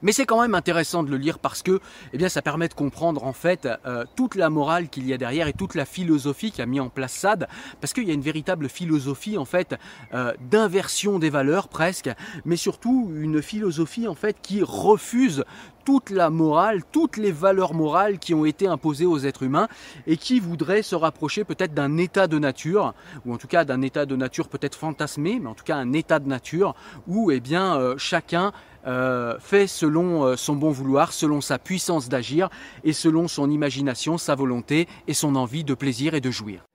Mais 0.01 0.11
c'est 0.11 0.25
quand 0.25 0.41
même 0.41 0.55
intéressant 0.55 1.03
de 1.03 1.11
le 1.11 1.17
lire 1.17 1.39
parce 1.39 1.61
que 1.61 1.79
eh 2.13 2.17
bien, 2.17 2.29
ça 2.29 2.41
permet 2.41 2.67
de 2.67 2.73
comprendre 2.73 3.23
en 3.23 3.33
fait 3.33 3.67
euh, 3.85 4.05
toute 4.15 4.35
la 4.35 4.49
morale 4.49 4.89
qu'il 4.89 5.05
y 5.07 5.13
a 5.13 5.17
derrière 5.17 5.47
et 5.47 5.53
toute 5.53 5.75
la 5.75 5.85
philosophie 5.85 6.51
qu'a 6.51 6.65
mis 6.65 6.79
en 6.79 6.89
place 6.89 7.13
Sade, 7.13 7.47
parce 7.81 7.93
qu'il 7.93 8.07
y 8.07 8.11
a 8.11 8.13
une 8.13 8.21
véritable 8.21 8.69
philosophie 8.69 9.37
en 9.37 9.45
fait 9.45 9.75
euh, 10.13 10.33
d'inversion 10.49 11.19
des 11.19 11.29
valeurs 11.29 11.67
presque, 11.67 12.09
mais 12.45 12.55
surtout 12.55 13.11
une 13.15 13.41
philosophie 13.41 14.07
en 14.07 14.15
fait 14.15 14.37
qui 14.41 14.61
refuse 14.63 15.43
toute 15.85 16.11
la 16.11 16.29
morale, 16.29 16.83
toutes 16.91 17.17
les 17.17 17.31
valeurs 17.31 17.73
morales 17.73 18.19
qui 18.19 18.35
ont 18.35 18.45
été 18.45 18.67
imposées 18.67 19.07
aux 19.07 19.17
êtres 19.17 19.43
humains 19.43 19.67
et 20.05 20.17
qui 20.17 20.39
voudraient 20.39 20.83
se 20.83 20.95
rapprocher 20.95 21.43
peut-être 21.43 21.73
d'un 21.73 21.97
état 21.97 22.27
de 22.27 22.37
nature, 22.37 22.93
ou 23.25 23.33
en 23.33 23.37
tout 23.37 23.47
cas 23.47 23.65
d'un 23.65 23.81
état 23.81 24.05
de 24.05 24.15
nature 24.15 24.49
peut-être 24.49 24.75
fantasmé, 24.75 25.39
mais 25.41 25.49
en 25.49 25.55
tout 25.55 25.63
cas 25.63 25.77
un 25.77 25.93
état 25.93 26.19
de 26.19 26.27
nature 26.27 26.75
où 27.07 27.31
eh 27.31 27.39
bien, 27.39 27.77
euh, 27.77 27.95
chacun 27.97 28.51
euh, 28.87 29.37
fait 29.39 29.67
selon 29.67 30.23
euh, 30.23 30.35
son 30.35 30.55
bon 30.55 30.71
vouloir, 30.71 31.13
selon 31.13 31.41
sa 31.41 31.59
puissance 31.59 32.09
d'agir 32.09 32.49
et 32.83 32.93
selon 32.93 33.27
son 33.27 33.49
imagination, 33.49 34.17
sa 34.17 34.35
volonté 34.35 34.87
et 35.07 35.13
son 35.13 35.35
envie 35.35 35.63
de 35.63 35.73
plaisir 35.73 36.13
et 36.13 36.21
de 36.21 36.31
jouir. 36.31 36.65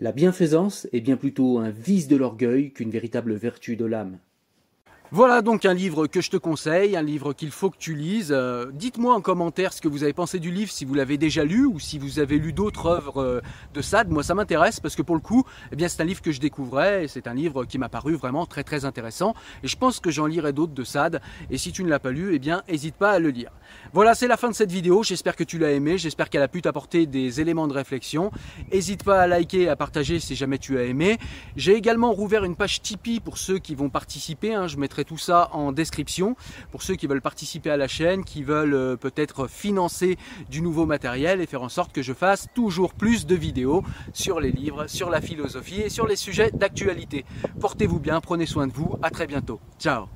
La 0.00 0.12
bienfaisance 0.12 0.88
est 0.92 1.00
bien 1.00 1.16
plutôt 1.16 1.58
un 1.58 1.70
vice 1.70 2.08
de 2.08 2.16
l'orgueil 2.16 2.72
qu'une 2.72 2.90
véritable 2.90 3.34
vertu 3.34 3.76
de 3.76 3.84
l'âme. 3.84 4.18
Voilà 5.14 5.42
donc 5.42 5.64
un 5.64 5.74
livre 5.74 6.08
que 6.08 6.20
je 6.20 6.28
te 6.28 6.36
conseille, 6.36 6.96
un 6.96 7.02
livre 7.02 7.34
qu'il 7.34 7.52
faut 7.52 7.70
que 7.70 7.76
tu 7.78 7.94
lises. 7.94 8.32
Euh, 8.32 8.72
dites-moi 8.72 9.14
en 9.14 9.20
commentaire 9.20 9.72
ce 9.72 9.80
que 9.80 9.86
vous 9.86 10.02
avez 10.02 10.12
pensé 10.12 10.40
du 10.40 10.50
livre, 10.50 10.72
si 10.72 10.84
vous 10.84 10.94
l'avez 10.94 11.18
déjà 11.18 11.44
lu 11.44 11.66
ou 11.66 11.78
si 11.78 12.00
vous 12.00 12.18
avez 12.18 12.36
lu 12.36 12.52
d'autres 12.52 12.86
œuvres 12.86 13.22
euh, 13.22 13.40
de 13.74 13.80
Sade. 13.80 14.10
Moi, 14.10 14.24
ça 14.24 14.34
m'intéresse 14.34 14.80
parce 14.80 14.96
que 14.96 15.02
pour 15.02 15.14
le 15.14 15.20
coup, 15.20 15.44
eh 15.70 15.76
bien, 15.76 15.86
c'est 15.86 16.02
un 16.02 16.04
livre 16.04 16.20
que 16.20 16.32
je 16.32 16.40
découvrais 16.40 17.04
et 17.04 17.06
c'est 17.06 17.28
un 17.28 17.34
livre 17.34 17.64
qui 17.64 17.78
m'a 17.78 17.88
paru 17.88 18.16
vraiment 18.16 18.44
très 18.44 18.64
très 18.64 18.84
intéressant. 18.84 19.34
Et 19.62 19.68
je 19.68 19.76
pense 19.76 20.00
que 20.00 20.10
j'en 20.10 20.26
lirai 20.26 20.52
d'autres 20.52 20.74
de 20.74 20.82
Sade. 20.82 21.20
Et 21.48 21.58
si 21.58 21.70
tu 21.70 21.84
ne 21.84 21.90
l'as 21.90 22.00
pas 22.00 22.10
lu, 22.10 22.34
eh 22.34 22.40
bien, 22.40 22.64
n'hésite 22.68 22.96
pas 22.96 23.12
à 23.12 23.20
le 23.20 23.28
lire. 23.28 23.52
Voilà, 23.92 24.16
c'est 24.16 24.26
la 24.26 24.36
fin 24.36 24.48
de 24.48 24.54
cette 24.56 24.72
vidéo. 24.72 25.04
J'espère 25.04 25.36
que 25.36 25.44
tu 25.44 25.60
l'as 25.60 25.70
aimé. 25.70 25.96
J'espère 25.96 26.28
qu'elle 26.28 26.42
a 26.42 26.48
pu 26.48 26.60
t'apporter 26.60 27.06
des 27.06 27.40
éléments 27.40 27.68
de 27.68 27.74
réflexion. 27.74 28.32
N'hésite 28.72 29.04
pas 29.04 29.20
à 29.20 29.26
liker, 29.28 29.68
à 29.68 29.76
partager 29.76 30.18
si 30.18 30.34
jamais 30.34 30.58
tu 30.58 30.76
as 30.76 30.82
aimé. 30.82 31.18
J'ai 31.54 31.74
également 31.74 32.10
rouvert 32.10 32.42
une 32.42 32.56
page 32.56 32.82
Tipeee 32.82 33.20
pour 33.20 33.38
ceux 33.38 33.60
qui 33.60 33.76
vont 33.76 33.90
participer. 33.90 34.54
Hein. 34.54 34.66
Je 34.66 34.76
tout 35.04 35.18
ça 35.18 35.50
en 35.52 35.72
description 35.72 36.36
pour 36.70 36.82
ceux 36.82 36.96
qui 36.96 37.06
veulent 37.06 37.22
participer 37.22 37.70
à 37.70 37.76
la 37.76 37.88
chaîne, 37.88 38.24
qui 38.24 38.42
veulent 38.42 38.74
euh, 38.74 38.96
peut-être 38.96 39.46
financer 39.46 40.16
du 40.50 40.62
nouveau 40.62 40.86
matériel 40.86 41.40
et 41.40 41.46
faire 41.46 41.62
en 41.62 41.68
sorte 41.68 41.92
que 41.92 42.02
je 42.02 42.12
fasse 42.12 42.48
toujours 42.54 42.94
plus 42.94 43.26
de 43.26 43.34
vidéos 43.34 43.82
sur 44.12 44.40
les 44.40 44.50
livres, 44.50 44.86
sur 44.86 45.10
la 45.10 45.20
philosophie 45.20 45.80
et 45.80 45.88
sur 45.88 46.06
les 46.06 46.16
sujets 46.16 46.50
d'actualité. 46.52 47.24
Portez-vous 47.60 48.00
bien, 48.00 48.20
prenez 48.20 48.46
soin 48.46 48.66
de 48.66 48.72
vous, 48.72 48.96
à 49.02 49.10
très 49.10 49.26
bientôt. 49.26 49.60
Ciao 49.78 50.06